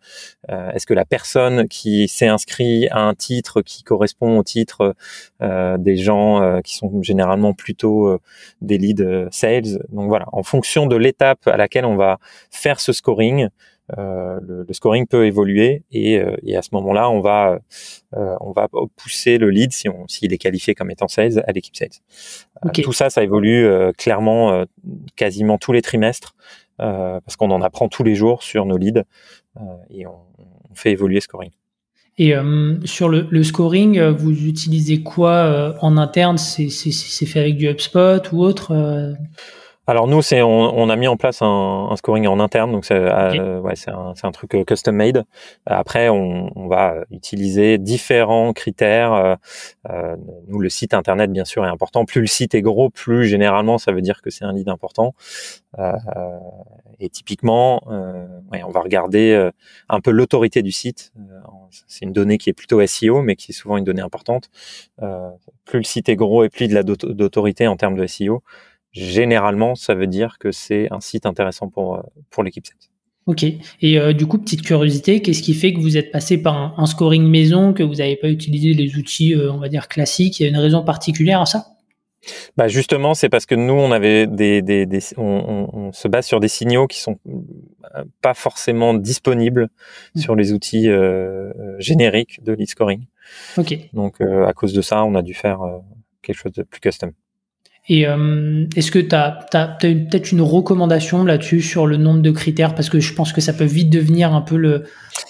euh, 0.50 0.72
est-ce 0.72 0.86
que 0.86 0.94
la 0.94 1.06
personne 1.06 1.68
qui 1.68 2.08
s'est 2.08 2.27
inscrit 2.27 2.88
à 2.89 3.00
un 3.00 3.13
titre 3.13 3.62
qui 3.62 3.84
correspond 3.84 4.38
au 4.38 4.44
titre 4.44 4.96
euh, 5.41 5.77
des 5.77 5.98
gens 5.98 6.62
qui 6.63 6.75
sont 6.75 7.01
généralement 7.01 7.53
plutôt 7.53 8.20
des 8.62 8.77
leads 8.77 9.27
sales? 9.32 9.80
Donc 9.89 10.08
voilà, 10.08 10.25
en 10.32 10.44
fonction 10.44 10.86
de 10.86 10.96
l'étape 10.96 11.48
à 11.48 11.58
laquelle 11.58 11.86
on 11.86 11.96
va 11.96 12.18
faire 12.50 12.80
ce 12.80 12.94
scoring, 12.94 13.50
euh, 13.98 14.39
le, 14.41 14.65
le, 14.67 14.74
scoring 14.74 15.05
peut 15.05 15.25
évoluer 15.25 15.83
et, 15.91 16.17
euh, 16.19 16.36
et 16.43 16.55
à 16.55 16.62
ce 16.62 16.69
moment-là, 16.74 17.10
on 17.10 17.19
va 17.19 17.60
euh, 18.15 18.36
on 18.39 18.51
va 18.51 18.69
pousser 18.95 19.38
le 19.38 19.50
lead 19.50 19.74
si 19.74 19.89
on 19.89 20.07
s'il 20.07 20.31
est 20.33 20.38
qualifié 20.38 20.75
comme 20.75 20.91
étant 20.91 21.07
sales 21.07 21.43
à 21.45 21.51
l'équipe 21.51 21.75
sales. 21.75 21.89
tout 22.83 22.93
ça, 22.93 23.10
ça 23.10 23.24
évolue 23.24 23.67
clairement 23.98 24.65
quasiment 25.15 25.57
tous 25.57 25.74
les 25.74 25.81
trimestres 25.81 26.36
parce 26.77 27.36
qu'on 27.38 27.51
en 27.51 27.62
apprend 27.62 27.89
tous 27.89 28.03
les 28.03 28.15
jours 28.15 28.43
sur 28.43 28.65
nos 28.65 28.77
leads 28.77 29.03
et 29.89 30.05
on, 30.07 30.19
on, 30.69 30.75
fait 30.75 30.91
évoluer 30.91 31.15
le 31.15 31.21
scoring. 31.21 31.51
Et 32.17 32.33
sur 32.86 33.10
le, 33.10 33.27
le, 33.29 33.43
scoring, 33.43 34.01
vous 34.01 34.31
utilisez 34.48 35.03
quoi 35.03 35.75
en 35.81 35.98
interne? 35.98 36.38
C'est 36.38 37.25
fait 37.25 37.39
avec 37.39 37.57
du 37.57 37.67
HubSpot 37.67 38.31
ou 38.31 38.43
autre 38.43 38.74
alors 39.88 40.07
nous, 40.07 40.21
c'est 40.21 40.43
on, 40.43 40.89
a 40.89 40.95
mis 40.95 41.07
en 41.07 41.17
place 41.17 41.41
un, 41.41 41.93
scoring 41.97 42.27
en 42.27 42.39
interne, 42.39 42.71
donc 42.71 42.85
c'est 42.85 42.93
euh, 42.93 43.59
ouais, 43.59 43.73
un, 43.88 44.13
un, 44.21 44.31
truc 44.31 44.53
euh, 44.53 44.63
custom 44.63 44.95
made. 44.95 45.25
Après, 45.65 46.07
on, 46.07 46.51
on, 46.55 46.67
va 46.67 46.97
utiliser 47.09 47.79
différents 47.79 48.53
critères. 48.53 49.13
Euh, 49.13 49.35
euh, 49.89 50.15
nous, 50.47 50.59
le 50.59 50.69
site 50.69 50.93
internet, 50.93 51.31
bien 51.31 51.45
sûr, 51.45 51.65
est 51.65 51.69
important. 51.69 52.05
Plus 52.05 52.21
le 52.21 52.27
site 52.27 52.53
est 52.53 52.61
gros, 52.61 52.91
plus 52.91 53.25
généralement, 53.25 53.79
ça 53.79 53.91
veut 53.91 54.01
dire 54.01 54.21
que 54.21 54.29
c'est 54.29 54.45
un 54.45 54.53
lead 54.53 54.69
important. 54.69 55.15
Euh, 55.79 55.93
et 57.00 57.09
typiquement, 57.09 57.81
ouais, 58.51 58.61
on 58.63 58.69
va 58.69 58.81
regarder 58.81 59.50
un 59.89 60.00
peu 60.00 60.11
l'autorité 60.11 60.61
du 60.61 60.71
site. 60.71 61.11
c'est 61.88 62.05
une 62.05 62.13
donnée 62.13 62.38
qui 62.38 62.51
est 62.51 62.53
plutôt 62.53 62.85
SEO, 62.85 63.23
mais 63.23 63.35
qui 63.35 63.51
est 63.51 63.55
souvent 63.55 63.77
une 63.77 63.83
donnée 63.83 64.03
importante. 64.03 64.51
plus 65.65 65.79
le 65.79 65.83
site 65.83 66.09
est 66.09 66.15
gros 66.15 66.43
et 66.43 66.50
plus 66.50 66.65
il 66.65 66.77
a 66.77 66.83
d'autorité 66.83 67.65
en 67.65 67.75
termes 67.75 67.95
de 67.95 68.05
SEO 68.05 68.43
généralement, 68.91 69.75
ça 69.75 69.95
veut 69.95 70.07
dire 70.07 70.38
que 70.39 70.51
c'est 70.51 70.88
un 70.91 71.00
site 71.00 71.25
intéressant 71.25 71.69
pour, 71.69 71.95
euh, 71.95 72.01
pour 72.29 72.43
l'équipe 72.43 72.65
7. 72.65 72.75
Ok. 73.27 73.43
Et 73.43 74.00
euh, 74.00 74.13
du 74.13 74.25
coup, 74.25 74.39
petite 74.39 74.63
curiosité, 74.63 75.21
qu'est-ce 75.21 75.43
qui 75.43 75.53
fait 75.53 75.74
que 75.74 75.79
vous 75.79 75.95
êtes 75.95 76.12
passé 76.12 76.41
par 76.41 76.79
un, 76.79 76.86
scoring 76.86 77.24
maison, 77.24 77.74
que 77.74 77.83
vous 77.83 77.95
n'avez 77.95 78.15
pas 78.15 78.29
utilisé 78.29 78.74
les 78.74 78.95
outils, 78.95 79.33
euh, 79.33 79.51
on 79.51 79.60
va 79.60 79.69
dire, 79.69 79.88
classiques? 79.88 80.39
Il 80.39 80.43
y 80.43 80.45
a 80.48 80.50
une 80.50 80.57
raison 80.57 80.83
particulière 80.83 81.41
à 81.41 81.45
ça? 81.45 81.67
Bah 82.55 82.67
justement, 82.67 83.15
c'est 83.15 83.29
parce 83.29 83.48
que 83.48 83.55
nous, 83.55 83.74
on 83.74 83.91
avait 83.91 84.27
des, 84.27 84.62
des, 84.62 84.86
des 84.86 85.00
on, 85.17 85.67
on, 85.74 85.91
se 85.91 86.07
base 86.07 86.27
sur 86.27 86.39
des 86.39 86.50
signaux 86.50 86.86
qui 86.86 87.00
sont 87.00 87.17
pas 88.21 88.36
forcément 88.36 88.93
disponibles 88.93 89.69
mmh. 90.13 90.19
sur 90.19 90.36
les 90.36 90.53
outils 90.53 90.88
génériques 91.79 92.43
de 92.43 92.53
lead 92.53 92.69
scoring. 92.69 93.07
Ok. 93.57 93.75
Donc, 93.93 94.21
à 94.21 94.53
cause 94.53 94.74
de 94.74 94.83
ça, 94.83 95.03
on 95.03 95.15
a 95.15 95.24
dû 95.24 95.33
faire 95.33 95.62
quelque 96.21 96.38
chose 96.38 96.51
de 96.51 96.62
plus 96.62 96.79
custom. 96.79 97.12
Et 97.93 98.07
euh, 98.07 98.65
est-ce 98.77 98.89
que 98.89 99.00
tu 99.00 99.13
as, 99.13 99.77
peut-être 99.81 100.31
une 100.31 100.39
recommandation 100.39 101.25
là-dessus 101.25 101.60
sur 101.60 101.86
le 101.86 101.98
nombre 101.98 102.21
de 102.21 102.31
critères? 102.31 102.74
Parce 102.74 102.89
que 102.89 103.01
je 103.01 103.13
pense 103.13 103.33
que 103.33 103.41
ça 103.41 103.51
peut 103.51 103.65
vite 103.65 103.89
devenir 103.89 104.33
un 104.33 104.39
peu 104.39 104.55
le, 104.55 104.86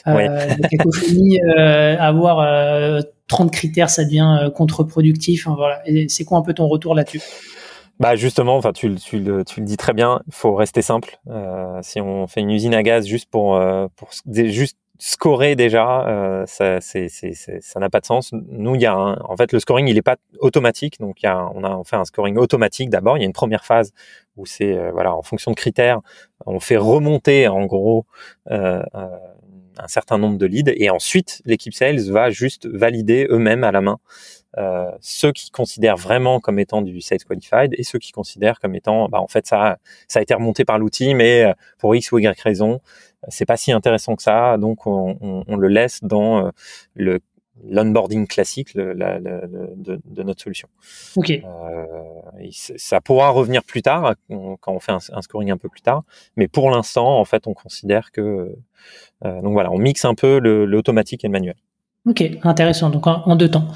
euh, 0.06 0.14
la 0.28 0.68
cacophonie. 0.70 1.40
Euh, 1.58 1.98
avoir 1.98 3.02
30 3.30 3.52
critères, 3.52 3.90
ça 3.90 4.06
devient 4.06 4.52
contre-productif. 4.54 5.48
voilà. 5.48 5.82
C'est 6.08 6.24
quoi 6.24 6.38
un 6.38 6.44
peu 6.44 6.54
ton 6.54 6.68
retour 6.68 6.94
là-dessus? 6.94 7.22
Bah 8.00 8.16
justement, 8.16 8.58
enfin 8.58 8.74
tu, 8.74 8.94
tu, 8.94 9.18
le, 9.18 9.44
tu 9.44 9.60
le 9.60 9.66
dis 9.66 9.78
très 9.78 9.94
bien, 9.94 10.22
il 10.28 10.34
faut 10.34 10.54
rester 10.54 10.84
simple. 10.84 11.20
si 11.82 12.00
on 12.00 12.28
fait 12.28 12.42
une 12.42 12.52
usine 12.52 12.76
à 12.76 12.84
gaz 12.84 13.08
juste 13.08 13.28
pour, 13.32 13.60
pour 13.96 14.10
juste 14.32 14.78
scorer 15.04 15.56
déjà, 15.56 16.08
euh, 16.08 16.46
ça, 16.46 16.80
c'est, 16.80 17.08
c'est, 17.10 17.34
ça 17.34 17.80
n'a 17.80 17.90
pas 17.90 18.00
de 18.02 18.06
sens. 18.06 18.32
Nous, 18.34 18.76
il 18.76 18.82
y 18.82 18.86
a 18.86 18.94
un, 18.94 19.16
en 19.22 19.36
fait 19.36 19.52
le 19.52 19.60
scoring, 19.60 19.88
il 19.88 19.98
est 19.98 20.04
pas 20.04 20.18
automatique, 20.38 21.00
donc 21.00 21.24
il 21.24 21.26
y 21.26 21.30
a, 21.30 21.50
on 21.56 21.64
a 21.64 21.84
fait 21.84 21.96
un 21.96 22.06
scoring 22.06 22.38
automatique 22.38 22.92
d'abord. 22.92 23.18
Il 23.18 23.22
y 23.22 23.24
a 23.24 23.26
une 23.26 23.34
première 23.34 23.66
phase 23.66 23.94
où 24.38 24.46
c'est 24.46 24.78
euh, 24.78 24.92
voilà 24.92 25.16
en 25.16 25.24
fonction 25.24 25.50
de 25.50 25.56
critères, 25.56 26.02
on 26.46 26.60
fait 26.60 26.78
remonter 26.78 27.48
en 27.48 27.66
gros 27.66 28.06
euh, 28.52 28.84
euh, 28.94 29.08
un 29.80 29.88
certain 29.88 30.20
nombre 30.20 30.38
de 30.38 30.46
leads 30.46 30.72
et 30.76 30.92
ensuite 30.92 31.42
l'équipe 31.46 31.74
sales 31.74 32.12
va 32.12 32.30
juste 32.30 32.68
valider 32.68 33.26
eux-mêmes 33.32 33.64
à 33.64 33.72
la 33.72 33.82
main 33.82 33.98
euh, 34.58 34.92
ceux 35.00 35.32
qui 35.32 35.50
considèrent 35.50 35.98
vraiment 35.98 36.40
comme 36.40 36.60
étant 36.60 36.82
du 36.82 37.00
sales 37.02 37.24
qualified 37.24 37.74
et 37.78 37.84
ceux 37.84 38.00
qui 38.00 38.12
considèrent 38.12 38.60
comme 38.60 38.76
étant 38.76 39.08
bah 39.08 39.22
en 39.22 39.28
fait 39.28 39.48
ça 39.48 39.78
ça 40.08 40.20
a 40.20 40.22
été 40.22 40.34
remonté 40.34 40.66
par 40.66 40.78
l'outil 40.78 41.14
mais 41.14 41.54
pour 41.78 41.96
x 41.96 42.12
ou 42.12 42.20
y 42.20 42.28
raison 42.42 42.82
c'est 43.28 43.46
pas 43.46 43.58
si 43.58 43.72
intéressant 43.72 44.16
que 44.16 44.24
ça, 44.24 44.58
donc 44.58 44.88
on, 44.88 45.18
on, 45.22 45.44
on 45.48 45.56
le 45.56 45.68
laisse 45.68 46.04
dans 46.04 46.46
euh, 46.46 46.50
le 46.96 47.20
l'onboarding 47.64 48.26
classique 48.26 48.74
le, 48.74 48.94
la, 48.94 49.20
de, 49.20 50.02
de, 50.04 50.24
notre 50.24 50.42
solution. 50.42 50.68
Ok. 51.16 51.30
Euh, 51.30 51.86
ça 52.52 53.02
pourra 53.02 53.30
revenir 53.30 53.64
plus 53.64 53.84
tard 53.84 54.16
quand 54.30 54.72
on 54.74 54.80
fait 54.80 54.94
un, 54.94 54.98
un, 55.12 55.22
scoring 55.22 55.52
un 55.52 55.58
peu 55.58 55.70
plus 55.70 55.82
tard, 55.82 56.02
mais 56.38 56.48
pour 56.48 56.72
l'instant, 56.72 57.20
en 57.20 57.26
fait, 57.26 57.46
on 57.46 57.54
considère 57.54 58.12
que 58.12 58.56
euh, 59.26 59.42
donc 59.44 59.54
voilà, 59.54 59.72
on 59.72 59.78
mixe 59.78 60.06
un 60.06 60.16
peu 60.16 60.40
l'automatique 60.40 61.24
et 61.24 61.28
le 61.28 61.34
manuel. 61.34 61.56
Ok, 62.08 62.24
intéressant. 62.42 62.90
Donc 62.90 63.06
en 63.06 63.36
deux 63.36 63.52
temps. 63.52 63.68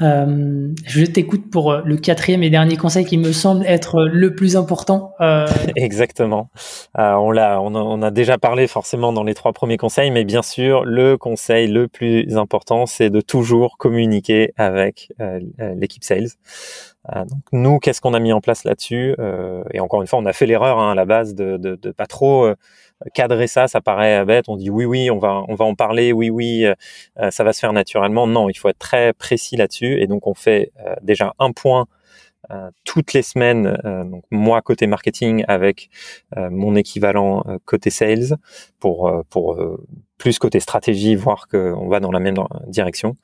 Euh, 0.00 0.72
je 0.86 1.04
t'écoute 1.04 1.50
pour 1.50 1.70
euh, 1.70 1.82
le 1.84 1.96
quatrième 1.96 2.42
et 2.42 2.50
dernier 2.50 2.76
conseil 2.76 3.04
qui 3.04 3.16
me 3.16 3.32
semble 3.32 3.64
être 3.66 3.96
euh, 3.96 4.08
le 4.08 4.34
plus 4.34 4.56
important. 4.56 5.12
Euh... 5.20 5.46
Exactement. 5.76 6.50
Euh, 6.98 7.12
on 7.12 7.30
l'a, 7.30 7.60
on, 7.60 7.74
on, 7.74 8.02
a 8.02 8.10
déjà 8.10 8.36
parlé 8.36 8.66
forcément 8.66 9.12
dans 9.12 9.22
les 9.22 9.34
trois 9.34 9.52
premiers 9.52 9.76
conseils, 9.76 10.10
mais 10.10 10.24
bien 10.24 10.42
sûr, 10.42 10.84
le 10.84 11.16
conseil 11.16 11.68
le 11.68 11.86
plus 11.86 12.36
important, 12.36 12.86
c'est 12.86 13.10
de 13.10 13.20
toujours 13.20 13.76
communiquer 13.78 14.52
avec 14.56 15.12
l'équipe 15.58 16.04
sales. 16.04 16.28
Donc 17.12 17.42
nous, 17.52 17.78
qu'est-ce 17.78 18.00
qu'on 18.00 18.14
a 18.14 18.18
mis 18.18 18.32
en 18.32 18.40
place 18.40 18.64
là-dessus 18.64 19.14
Et 19.72 19.80
encore 19.80 20.00
une 20.00 20.08
fois, 20.08 20.18
on 20.18 20.26
a 20.26 20.32
fait 20.32 20.46
l'erreur 20.46 20.78
hein, 20.78 20.92
à 20.92 20.94
la 20.94 21.04
base 21.04 21.34
de, 21.34 21.56
de, 21.56 21.76
de 21.76 21.90
pas 21.90 22.06
trop 22.06 22.54
cadrer 23.12 23.46
ça, 23.46 23.68
ça 23.68 23.80
paraît 23.80 24.24
bête. 24.24 24.48
On 24.48 24.56
dit 24.56 24.70
oui, 24.70 24.84
oui, 24.84 25.10
on 25.10 25.18
va, 25.18 25.42
on 25.48 25.54
va 25.54 25.64
en 25.64 25.74
parler, 25.74 26.12
oui, 26.12 26.30
oui, 26.30 26.64
euh, 26.64 26.74
euh, 27.20 27.30
ça 27.30 27.44
va 27.44 27.52
se 27.52 27.60
faire 27.60 27.72
naturellement. 27.72 28.26
Non, 28.26 28.48
il 28.48 28.54
faut 28.54 28.68
être 28.68 28.78
très 28.78 29.12
précis 29.12 29.56
là-dessus. 29.56 30.00
Et 30.00 30.06
donc, 30.06 30.26
on 30.26 30.34
fait 30.34 30.72
euh, 30.86 30.94
déjà 31.02 31.34
un 31.38 31.52
point 31.52 31.86
toutes 32.84 33.12
les 33.12 33.22
semaines, 33.22 33.76
donc 33.84 34.24
moi 34.30 34.62
côté 34.62 34.86
marketing 34.86 35.44
avec 35.48 35.90
mon 36.36 36.76
équivalent 36.76 37.44
côté 37.64 37.90
sales 37.90 38.36
pour 38.80 39.12
pour 39.30 39.56
plus 40.18 40.38
côté 40.38 40.60
stratégie, 40.60 41.14
voir 41.16 41.48
qu'on 41.48 41.88
va 41.88 42.00
dans 42.00 42.12
la 42.12 42.20
même 42.20 42.36
direction. 42.66 43.16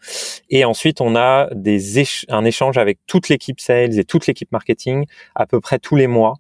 Et 0.48 0.64
ensuite, 0.64 1.00
on 1.00 1.16
a 1.16 1.48
des 1.54 2.00
un 2.28 2.44
échange 2.44 2.78
avec 2.78 2.98
toute 3.06 3.28
l'équipe 3.28 3.60
sales 3.60 3.98
et 3.98 4.04
toute 4.04 4.26
l'équipe 4.26 4.50
marketing 4.52 5.06
à 5.34 5.46
peu 5.46 5.60
près 5.60 5.78
tous 5.78 5.96
les 5.96 6.06
mois 6.06 6.34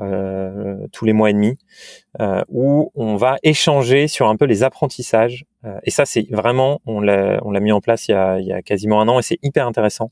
euh, 0.00 0.86
tous 0.90 1.04
les 1.04 1.12
mois 1.12 1.28
et 1.28 1.34
demi, 1.34 1.58
euh, 2.18 2.42
où 2.48 2.90
on 2.94 3.16
va 3.16 3.36
échanger 3.42 4.08
sur 4.08 4.28
un 4.28 4.36
peu 4.36 4.46
les 4.46 4.62
apprentissages. 4.62 5.44
Euh, 5.64 5.78
et 5.84 5.90
ça, 5.90 6.04
c'est 6.04 6.26
vraiment, 6.30 6.80
on 6.86 7.00
l'a, 7.00 7.40
mis 7.60 7.72
en 7.72 7.80
place 7.80 8.08
il 8.08 8.12
y, 8.12 8.52
a, 8.52 8.62
quasiment 8.62 9.00
un 9.00 9.08
an, 9.08 9.18
et 9.18 9.22
c'est 9.22 9.38
hyper 9.42 9.66
intéressant. 9.66 10.10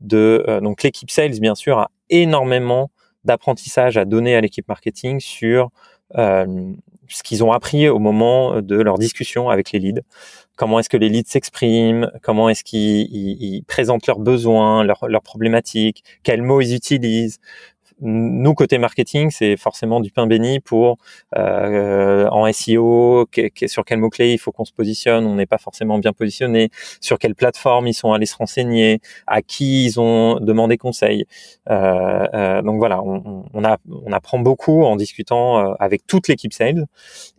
De 0.00 0.60
donc 0.62 0.82
l'équipe 0.82 1.10
sales, 1.10 1.38
bien 1.40 1.54
sûr, 1.54 1.78
a 1.78 1.90
énormément 2.10 2.90
d'apprentissage 3.24 3.96
à 3.96 4.04
donner 4.04 4.36
à 4.36 4.40
l'équipe 4.40 4.68
marketing 4.68 5.20
sur 5.20 5.70
ce 6.14 7.22
qu'ils 7.22 7.42
ont 7.42 7.52
appris 7.52 7.88
au 7.88 7.98
moment 7.98 8.60
de 8.60 8.76
leur 8.76 8.98
discussion 8.98 9.48
avec 9.48 9.72
les 9.72 9.78
leads. 9.78 10.02
Comment 10.56 10.80
est-ce 10.80 10.88
que 10.88 10.96
les 10.96 11.08
leads 11.08 11.30
s'expriment? 11.30 12.10
Comment 12.22 12.48
est-ce 12.48 12.64
qu'ils 12.64 13.62
présentent 13.66 14.06
leurs 14.06 14.18
besoins, 14.18 14.82
leurs 14.84 15.22
problématiques? 15.22 16.04
Quels 16.22 16.42
mots 16.42 16.60
ils 16.60 16.74
utilisent? 16.74 17.38
Nous 18.00 18.54
côté 18.54 18.78
marketing, 18.78 19.30
c'est 19.30 19.56
forcément 19.56 20.00
du 20.00 20.12
pain 20.12 20.26
béni 20.26 20.60
pour 20.60 20.98
euh, 21.36 22.28
en 22.30 22.50
SEO, 22.52 23.26
sur 23.66 23.84
quel 23.84 23.98
mot 23.98 24.08
clé 24.08 24.32
il 24.32 24.38
faut 24.38 24.52
qu'on 24.52 24.64
se 24.64 24.72
positionne. 24.72 25.26
On 25.26 25.34
n'est 25.34 25.46
pas 25.46 25.58
forcément 25.58 25.98
bien 25.98 26.12
positionné. 26.12 26.70
Sur 27.00 27.18
quelle 27.18 27.34
plateforme 27.34 27.88
ils 27.88 27.94
sont 27.94 28.12
allés 28.12 28.26
se 28.26 28.36
renseigner, 28.36 29.00
à 29.26 29.42
qui 29.42 29.84
ils 29.84 30.00
ont 30.00 30.38
demandé 30.40 30.76
conseil. 30.76 31.26
Euh, 31.70 32.26
euh, 32.34 32.62
donc 32.62 32.78
voilà, 32.78 33.02
on, 33.02 33.44
on, 33.52 33.64
a, 33.64 33.78
on 33.90 34.12
apprend 34.12 34.38
beaucoup 34.38 34.84
en 34.84 34.96
discutant 34.96 35.74
avec 35.74 36.06
toute 36.06 36.28
l'équipe 36.28 36.52
sales. 36.52 36.86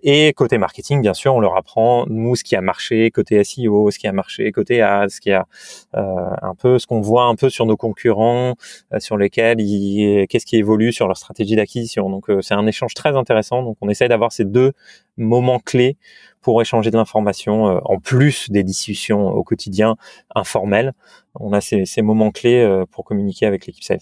Et 0.03 0.33
côté 0.33 0.57
marketing, 0.57 1.01
bien 1.01 1.13
sûr, 1.13 1.35
on 1.35 1.39
leur 1.39 1.55
apprend 1.55 2.05
nous 2.07 2.35
ce 2.35 2.43
qui 2.43 2.55
a 2.55 2.61
marché 2.61 3.11
côté 3.11 3.41
SEO, 3.43 3.91
ce 3.91 3.99
qui 3.99 4.07
a 4.07 4.11
marché 4.11 4.51
côté 4.51 4.81
ads, 4.81 5.09
ce 5.09 5.21
qui 5.21 5.31
a 5.31 5.45
un 5.93 6.55
peu 6.55 6.79
ce 6.79 6.87
qu'on 6.87 7.01
voit 7.01 7.25
un 7.25 7.35
peu 7.35 7.49
sur 7.49 7.65
nos 7.65 7.77
concurrents, 7.77 8.55
sur 8.99 9.17
lesquels 9.17 9.61
ils 9.61 10.27
qu'est-ce 10.27 10.48
qui 10.49 10.55
évolue 10.55 10.91
sur 10.91 11.05
leur 11.05 11.15
stratégie 11.15 11.55
d'acquisition. 11.55 12.09
Donc 12.09 12.27
euh, 12.29 12.41
c'est 12.41 12.55
un 12.55 12.65
échange 12.65 12.95
très 12.95 13.15
intéressant. 13.15 13.61
Donc 13.61 13.77
on 13.81 13.89
essaye 13.89 14.09
d'avoir 14.09 14.31
ces 14.31 14.45
deux 14.45 14.71
moments 15.15 15.59
clés 15.59 15.95
pour 16.41 16.59
échanger 16.59 16.89
de 16.89 16.97
l'information 16.97 17.69
euh, 17.69 17.79
en 17.85 17.99
plus 17.99 18.49
des 18.49 18.63
discussions 18.63 19.27
au 19.27 19.43
quotidien 19.43 19.95
informelles. 20.33 20.93
On 21.39 21.53
a 21.53 21.61
ces, 21.61 22.01
moments 22.01 22.31
clés 22.31 22.61
euh, 22.63 22.85
pour 22.89 23.05
communiquer 23.05 23.45
avec 23.45 23.67
l'équipe 23.67 23.83
sales. 23.83 23.99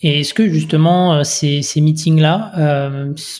Et 0.00 0.20
est-ce 0.20 0.32
que 0.32 0.48
justement 0.48 1.22
ces, 1.24 1.60
meetings-là, 1.76 2.54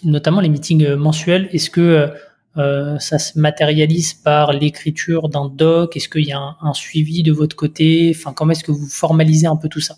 notamment 0.04 0.42
les 0.42 0.50
meetings 0.50 0.94
mensuels, 0.94 1.48
est-ce 1.52 1.70
que 1.70 2.10
ça 2.54 3.18
se 3.18 3.38
matérialise 3.38 4.12
par 4.12 4.52
l'écriture 4.52 5.30
d'un 5.30 5.48
doc? 5.48 5.96
Est-ce 5.96 6.10
qu'il 6.10 6.26
y 6.26 6.32
a 6.32 6.38
un, 6.38 6.56
un, 6.60 6.74
suivi 6.74 7.22
de 7.22 7.32
votre 7.32 7.56
côté? 7.56 8.12
Enfin, 8.14 8.34
comment 8.34 8.52
est-ce 8.52 8.62
que 8.62 8.72
vous 8.72 8.88
formalisez 8.90 9.46
un 9.46 9.56
peu 9.56 9.70
tout 9.70 9.80
ça? 9.80 9.96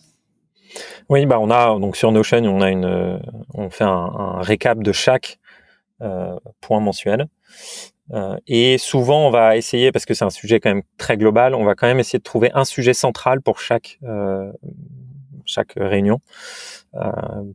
Oui, 1.08 1.26
bah 1.26 1.38
on 1.40 1.50
a 1.50 1.78
donc 1.78 1.96
sur 1.96 2.12
Notion, 2.12 2.38
on 2.44 2.60
a 2.60 2.70
une, 2.70 3.20
on 3.54 3.70
fait 3.70 3.84
un, 3.84 4.40
récap 4.40 4.78
de 4.78 4.92
chaque 4.92 5.38
euh, 6.00 6.36
point 6.60 6.80
mensuel. 6.80 7.26
Euh, 8.12 8.36
et 8.46 8.78
souvent, 8.78 9.26
on 9.26 9.30
va 9.30 9.56
essayer, 9.56 9.92
parce 9.92 10.04
que 10.04 10.14
c'est 10.14 10.24
un 10.24 10.30
sujet 10.30 10.60
quand 10.60 10.70
même 10.70 10.82
très 10.98 11.16
global, 11.16 11.54
on 11.54 11.64
va 11.64 11.74
quand 11.74 11.86
même 11.86 12.00
essayer 12.00 12.18
de 12.18 12.24
trouver 12.24 12.50
un 12.54 12.64
sujet 12.64 12.94
central 12.94 13.40
pour 13.40 13.60
chaque 13.60 13.98
euh, 14.04 14.52
chaque 15.44 15.72
réunion, 15.76 16.20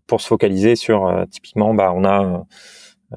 pour 0.08 0.20
se 0.20 0.28
focaliser 0.28 0.76
sur 0.76 1.26
typiquement, 1.32 1.74
bah 1.74 1.94
on 1.96 2.04
a 2.04 2.46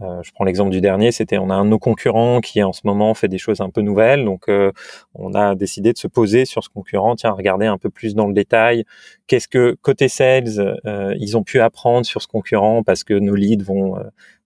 euh, 0.00 0.22
je 0.22 0.30
prends 0.32 0.44
l'exemple 0.44 0.70
du 0.70 0.80
dernier, 0.80 1.10
c'était 1.10 1.38
on 1.38 1.50
a 1.50 1.54
un 1.54 1.64
de 1.64 1.70
nos 1.70 1.78
concurrents 1.78 2.40
qui 2.40 2.62
en 2.62 2.72
ce 2.72 2.82
moment 2.84 3.12
fait 3.14 3.26
des 3.26 3.38
choses 3.38 3.60
un 3.60 3.70
peu 3.70 3.80
nouvelles, 3.80 4.24
donc 4.24 4.48
euh, 4.48 4.70
on 5.14 5.34
a 5.34 5.56
décidé 5.56 5.92
de 5.92 5.98
se 5.98 6.06
poser 6.06 6.44
sur 6.44 6.62
ce 6.62 6.68
concurrent, 6.68 7.16
tiens, 7.16 7.32
regarder 7.32 7.66
un 7.66 7.76
peu 7.76 7.90
plus 7.90 8.14
dans 8.14 8.28
le 8.28 8.32
détail, 8.32 8.84
qu'est-ce 9.26 9.48
que 9.48 9.76
côté 9.82 10.08
sales 10.08 10.78
euh, 10.86 11.14
ils 11.18 11.36
ont 11.36 11.42
pu 11.42 11.60
apprendre 11.60 12.06
sur 12.06 12.22
ce 12.22 12.28
concurrent 12.28 12.84
parce 12.84 13.02
que 13.02 13.14
nos 13.14 13.34
leads 13.34 13.64
vont 13.64 13.96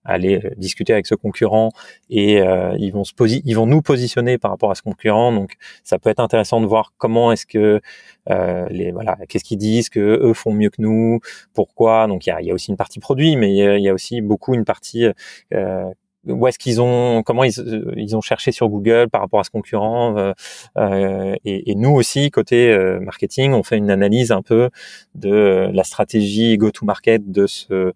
aller 0.05 0.39
euh, 0.43 0.51
discuter 0.57 0.93
avec 0.93 1.07
ce 1.07 1.15
concurrent 1.15 1.71
et 2.09 2.41
euh, 2.41 2.75
ils 2.77 2.91
vont 2.91 3.03
se 3.03 3.13
ils 3.27 3.53
vont 3.53 3.65
nous 3.65 3.81
positionner 3.81 4.37
par 4.37 4.51
rapport 4.51 4.71
à 4.71 4.75
ce 4.75 4.81
concurrent. 4.81 5.31
Donc 5.31 5.55
ça 5.83 5.99
peut 5.99 6.09
être 6.09 6.19
intéressant 6.19 6.61
de 6.61 6.65
voir 6.65 6.93
comment 6.97 7.31
est-ce 7.31 7.45
que 7.45 7.81
euh, 8.29 8.67
les 8.69 8.91
voilà, 8.91 9.17
qu'est-ce 9.27 9.43
qu'ils 9.43 9.57
disent 9.57 9.89
que 9.89 9.99
eux 9.99 10.33
font 10.33 10.53
mieux 10.53 10.69
que 10.69 10.81
nous, 10.81 11.19
pourquoi. 11.53 12.07
Donc 12.07 12.25
il 12.27 12.29
y 12.29 12.33
a, 12.33 12.41
y 12.41 12.51
a, 12.51 12.53
aussi 12.53 12.71
une 12.71 12.77
partie 12.77 12.99
produit, 12.99 13.35
mais 13.35 13.51
il 13.51 13.83
y 13.83 13.89
a, 13.89 13.93
aussi 13.93 14.21
beaucoup 14.21 14.53
une 14.53 14.65
partie 14.65 15.07
euh, 15.53 15.91
où 16.27 16.47
est-ce 16.47 16.57
qu'ils 16.57 16.81
ont, 16.81 17.23
comment 17.23 17.43
ils, 17.43 17.59
euh, 17.59 17.93
ils, 17.95 18.15
ont 18.15 18.21
cherché 18.21 18.51
sur 18.51 18.69
Google 18.69 19.09
par 19.09 19.21
rapport 19.21 19.39
à 19.39 19.43
ce 19.43 19.49
concurrent. 19.49 20.17
Euh, 20.17 20.33
euh 20.77 21.35
et, 21.45 21.71
et, 21.71 21.75
nous 21.75 21.91
aussi, 21.91 22.31
côté 22.31 22.71
euh, 22.71 22.99
marketing, 22.99 23.53
on 23.53 23.63
fait 23.63 23.77
une 23.77 23.91
analyse 23.91 24.31
un 24.31 24.41
peu 24.41 24.69
de 25.13 25.69
la 25.71 25.83
stratégie 25.83 26.57
go-to-market 26.57 27.31
de 27.31 27.47
ce, 27.47 27.93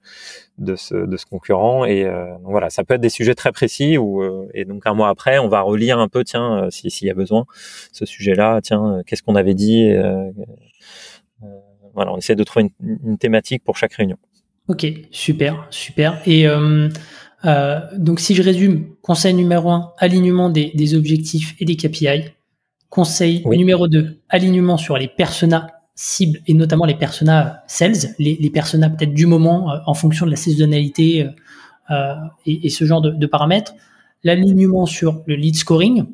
de 0.57 0.75
ce, 0.75 0.95
de 0.95 1.17
ce 1.17 1.25
concurrent. 1.25 1.85
Et 1.85 2.03
donc 2.03 2.51
voilà, 2.51 2.69
ça 2.69 2.83
peut 2.83 2.95
être 2.95 3.01
des 3.01 3.09
sujets 3.09 3.35
très 3.35 3.51
précis. 3.51 3.97
Où, 3.97 4.23
et 4.53 4.65
donc 4.65 4.83
un 4.85 4.93
mois 4.93 5.09
après, 5.09 5.39
on 5.39 5.47
va 5.47 5.61
relire 5.61 5.99
un 5.99 6.07
peu, 6.07 6.23
tiens, 6.23 6.67
s'il 6.69 7.07
y 7.07 7.11
a 7.11 7.13
besoin, 7.13 7.45
ce 7.91 8.05
sujet-là, 8.05 8.59
tiens, 8.61 9.01
qu'est-ce 9.05 9.23
qu'on 9.23 9.35
avait 9.35 9.55
dit. 9.55 9.93
voilà, 11.93 12.13
on 12.13 12.17
essaie 12.17 12.35
de 12.35 12.43
trouver 12.43 12.69
une, 12.81 12.99
une, 13.03 13.17
thématique 13.17 13.63
pour 13.63 13.77
chaque 13.77 13.93
réunion. 13.93 14.17
Ok, 14.69 14.85
super, 15.09 15.65
super. 15.71 16.21
Et 16.27 16.47
euh, 16.47 16.89
donc 17.43 18.19
si 18.19 18.35
je 18.35 18.43
résume, 18.43 18.87
conseil 19.01 19.33
numéro 19.33 19.69
1, 19.69 19.93
alignement 19.97 20.49
des, 20.49 20.95
objectifs 20.95 21.55
et 21.59 21.65
des 21.65 21.75
KPI. 21.75 22.31
Conseil 22.89 23.43
numéro 23.45 23.87
2, 23.87 24.19
alignement 24.29 24.77
sur 24.77 24.97
les 24.97 25.07
personas 25.07 25.67
cibles 25.93 26.39
et 26.47 26.53
notamment 26.53 26.85
les 26.85 26.95
personas 26.95 27.61
sales, 27.67 28.15
les, 28.17 28.37
les 28.39 28.49
personas 28.49 28.89
peut-être 28.89 29.13
du 29.13 29.25
moment 29.25 29.69
euh, 29.69 29.77
en 29.85 29.93
fonction 29.93 30.25
de 30.25 30.31
la 30.31 30.37
saisonnalité 30.37 31.27
euh, 31.91 32.15
et, 32.45 32.69
ce 32.69 32.85
genre 32.85 33.01
de, 33.01 33.25
paramètres. 33.27 33.73
L'alignement 34.23 34.85
sur 34.85 35.21
le 35.27 35.35
lead 35.35 35.55
scoring 35.55 36.05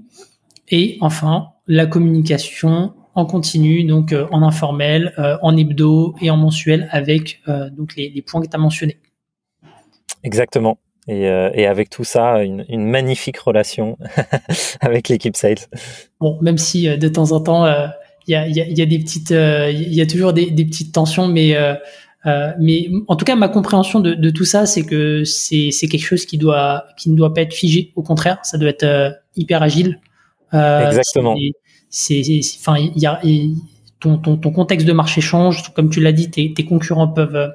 et 0.70 0.98
enfin 1.02 1.50
la 1.68 1.86
communication 1.86 2.94
en 3.16 3.26
continu, 3.26 3.84
donc 3.84 4.14
en 4.32 4.44
informel, 4.44 5.14
en 5.42 5.56
hebdo 5.56 6.16
et 6.22 6.30
en 6.30 6.38
mensuel 6.38 6.88
avec 6.92 7.42
donc 7.72 7.96
les, 7.96 8.10
les 8.10 8.22
points 8.22 8.42
que 8.42 8.48
tu 8.48 8.56
as 8.56 8.60
mentionnés. 8.60 9.00
Exactement. 10.24 10.78
Et, 11.08 11.28
euh, 11.30 11.52
et, 11.54 11.68
avec 11.68 11.92
tout 11.92 12.04
ça, 12.04 12.44
une, 12.44 12.66
une 12.68 12.86
magnifique 12.86 13.38
relation 13.38 13.98
avec 14.82 15.08
l'équipe 15.08 15.36
sales. 15.36 15.60
Bon, 16.20 16.40
même 16.42 16.58
si 16.58 16.88
euh, 16.90 16.98
de 16.98 17.08
temps 17.08 17.32
en 17.32 17.42
temps, 17.42 17.66
euh, 17.66 17.88
il 18.28 18.32
y, 18.32 18.36
a, 18.36 18.48
y, 18.48 18.60
a, 18.60 18.66
y, 18.66 18.82
a, 18.82 18.86
des 18.88 18.98
petites, 18.98 19.30
il 19.30 19.94
y 19.94 20.02
a 20.02 20.08
toujours 20.08 20.34
des, 20.34 20.50
des 20.50 20.66
petites 20.66 20.94
tensions, 20.94 21.28
mais 21.28 21.56
mais 22.60 22.90
en 23.08 23.16
tout 23.16 23.24
cas, 23.24 23.36
ma 23.36 23.50
compréhension 23.50 24.00
de, 24.00 24.16
de 24.16 24.30
tout 24.32 24.46
ça, 24.46 24.66
c'est 24.66 24.82
que 24.82 25.24
c'est 25.24 25.70
quelque 25.88 26.04
chose 26.04 26.26
qui 26.26 26.40
doit 26.40 26.86
qui 26.98 27.12
ne 27.12 27.16
doit 27.16 27.36
pas 27.36 27.42
être 27.42 27.54
figé. 27.54 27.92
Au 27.96 28.02
contraire, 28.02 28.40
ça 28.42 28.58
doit 28.58 28.70
être 28.70 29.20
hyper 29.36 29.62
agile. 29.62 30.00
Exactement. 30.52 31.36
C'est, 31.92 32.24
enfin, 32.60 32.78
il 32.80 33.00
y 33.00 33.06
a 33.06 33.22
ton, 34.00 34.18
ton, 34.18 34.38
ton 34.38 34.52
contexte 34.52 34.88
de 34.88 34.92
marché 34.92 35.22
change, 35.22 35.72
comme 35.76 35.92
tu 35.92 36.02
l'as 36.02 36.12
dit, 36.12 36.32
tes, 36.32 36.52
tes 36.52 36.66
concurrents 36.66 37.08
peuvent 37.08 37.52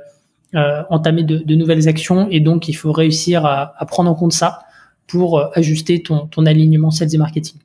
euh, 0.57 0.83
entamer 0.91 1.23
de, 1.23 1.55
nouvelles 1.55 1.89
actions 1.89 2.27
et 2.29 2.41
donc 2.41 2.67
il 2.67 2.73
faut 2.73 2.91
réussir 2.91 3.47
à, 3.47 3.73
prendre 3.87 4.11
en 4.11 4.17
compte 4.17 4.33
ça 4.33 4.65
pour 5.07 5.39
euh, 5.39 5.47
ajuster 5.55 6.03
ton, 6.03 6.27
alignement 6.45 6.91
sales 6.91 7.15
et 7.15 7.19
marketing. 7.19 7.61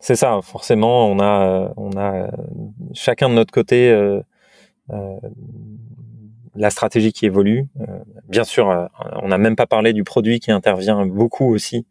C'est 0.00 0.16
ça, 0.16 0.40
forcément, 0.42 1.10
on 1.10 1.20
a, 1.20 1.74
a 1.98 2.30
chacun 2.94 3.28
de 3.28 3.34
notre 3.34 3.52
côté 3.52 3.90
euh, 3.90 4.22
euh 4.90 5.16
la 6.58 6.70
stratégie 6.70 7.12
qui 7.12 7.26
évolue. 7.26 7.68
bien 8.30 8.44
sûr, 8.44 8.88
on 9.20 9.28
n'a 9.28 9.36
même 9.36 9.56
pas 9.56 9.66
parlé 9.66 9.92
du 9.92 10.04
produit 10.04 10.40
qui 10.40 10.50
intervient 10.50 11.04
beaucoup 11.04 11.52
aussi, 11.52 11.84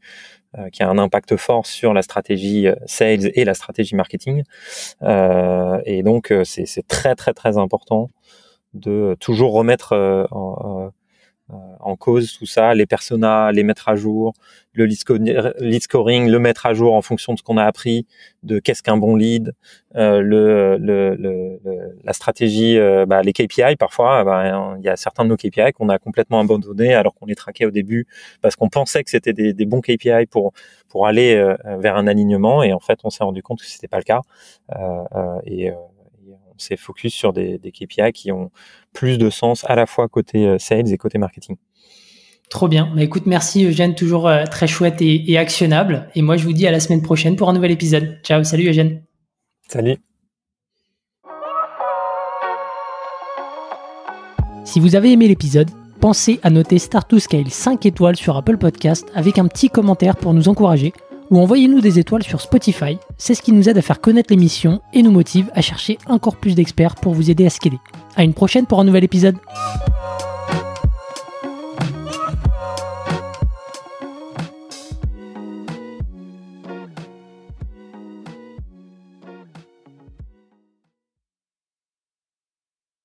qui 0.71 0.81
a 0.81 0.89
un 0.89 0.97
impact 0.97 1.35
fort 1.35 1.67
sur 1.67 1.93
la 1.93 2.01
stratégie 2.01 2.65
sales 2.87 3.29
et 3.35 3.45
la 3.45 3.53
stratégie 3.53 3.95
marketing. 3.95 4.41
et 5.03 6.01
donc, 6.03 6.33
c'est 6.45 6.87
très 6.87 7.13
très 7.13 7.35
très 7.35 7.59
important 7.59 8.09
de 8.75 9.15
toujours 9.19 9.53
remettre 9.53 9.93
euh, 9.93 10.25
en, 10.31 10.91
euh, 11.51 11.55
en, 11.79 11.95
cause 11.95 12.35
tout 12.39 12.47
ça, 12.47 12.73
les 12.73 12.87
personas, 12.87 13.51
les 13.51 13.63
mettre 13.63 13.87
à 13.87 13.95
jour, 13.95 14.33
le 14.73 14.85
lead, 14.85 14.97
scoring, 15.81 16.27
le 16.27 16.39
mettre 16.39 16.65
à 16.65 16.73
jour 16.73 16.95
en 16.95 17.03
fonction 17.03 17.33
de 17.33 17.37
ce 17.37 17.43
qu'on 17.43 17.57
a 17.57 17.63
appris, 17.65 18.07
de 18.41 18.57
qu'est-ce 18.57 18.81
qu'un 18.81 18.97
bon 18.97 19.15
lead, 19.15 19.53
euh, 19.95 20.21
le, 20.21 20.77
le, 20.77 21.15
le, 21.15 21.59
la 22.03 22.13
stratégie, 22.13 22.79
euh, 22.79 23.05
bah, 23.05 23.21
les 23.21 23.31
KPI. 23.31 23.75
Parfois, 23.77 24.23
bah, 24.23 24.75
il 24.79 24.83
y 24.83 24.89
a 24.89 24.95
certains 24.95 25.23
de 25.23 25.29
nos 25.29 25.37
KPI 25.37 25.71
qu'on 25.73 25.89
a 25.89 25.99
complètement 25.99 26.39
abandonnés 26.39 26.95
alors 26.95 27.13
qu'on 27.13 27.27
les 27.27 27.35
traquait 27.35 27.65
au 27.65 27.71
début 27.71 28.07
parce 28.41 28.55
qu'on 28.55 28.69
pensait 28.69 29.03
que 29.03 29.11
c'était 29.11 29.33
des, 29.33 29.53
des, 29.53 29.65
bons 29.67 29.81
KPI 29.81 30.25
pour 30.31 30.53
pour 30.89 31.05
aller 31.05 31.35
vers 31.77 31.95
un 31.95 32.07
alignement 32.07 32.63
et 32.63 32.73
en 32.73 32.79
fait, 32.79 32.99
on 33.03 33.11
s'est 33.11 33.23
rendu 33.23 33.43
compte 33.43 33.59
que 33.59 33.65
c'était 33.65 33.87
pas 33.87 33.97
le 33.99 34.03
cas. 34.03 34.21
et 35.45 35.71
s'est 36.57 36.77
focus 36.77 37.13
sur 37.13 37.33
des, 37.33 37.57
des, 37.57 37.71
KPI 37.71 38.11
qui 38.13 38.31
ont 38.31 38.51
plus 38.93 39.17
de 39.17 39.29
sens 39.29 39.65
à 39.67 39.75
la 39.75 39.85
fois 39.85 40.07
côté 40.07 40.45
euh, 40.45 40.57
sales 40.57 40.91
et 40.91 40.97
côté 40.97 41.17
marketing. 41.17 41.57
Trop 42.49 42.67
bien. 42.67 42.91
Bah, 42.95 43.03
écoute, 43.03 43.25
merci 43.25 43.65
Eugène, 43.65 43.95
toujours 43.95 44.27
euh, 44.27 44.45
très 44.45 44.67
chouette 44.67 45.01
et, 45.01 45.37
actionnable. 45.37 46.09
Et 46.15 46.21
moi, 46.21 46.37
je 46.37 46.43
vous 46.43 46.53
dis 46.53 46.67
à 46.67 46.71
la 46.71 46.79
semaine 46.79 47.01
prochaine 47.01 47.35
pour 47.35 47.49
un 47.49 47.53
nouvel 47.53 47.71
épisode. 47.71 48.19
Ciao, 48.23 48.43
salut 48.43 48.69
Eugène. 48.69 49.03
Salut. 49.67 49.97
Si 54.63 54.79
vous 54.79 54.95
avez 54.95 55.11
aimé 55.11 55.27
l'épisode, 55.27 55.69
pensez 56.01 56.39
à 56.43 56.49
noter 56.49 56.79
Start 56.79 57.09
to 57.09 57.19
Scale 57.19 57.49
5 57.49 57.85
étoiles 57.85 58.15
sur 58.15 58.35
Apple 58.35 58.57
Podcast 58.57 59.07
avec 59.15 59.37
un 59.37 59.47
petit 59.47 59.69
commentaire 59.69 60.15
pour 60.15 60.33
nous 60.33 60.49
encourager 60.49 60.93
ou 61.31 61.39
envoyez-nous 61.39 61.81
des 61.81 61.99
étoiles 61.99 62.23
sur 62.23 62.41
Spotify. 62.41 62.97
C'est 63.17 63.35
ce 63.35 63.41
qui 63.41 63.51
nous 63.51 63.69
aide 63.69 63.77
à 63.77 63.81
faire 63.81 64.01
connaître 64.01 64.31
l'émission 64.31 64.81
et 64.93 65.01
nous 65.01 65.11
motive 65.11 65.49
à 65.53 65.61
chercher 65.61 65.97
encore 66.07 66.35
plus 66.35 66.55
d'experts 66.55 66.95
pour 66.95 67.13
vous 67.13 67.29
aider 67.29 67.45
à 67.45 67.49
scaler. 67.49 67.79
À 68.15 68.23
une 68.23 68.33
prochaine 68.33 68.65
pour 68.65 68.79
un 68.79 68.83
nouvel 68.83 69.03
épisode. 69.03 69.37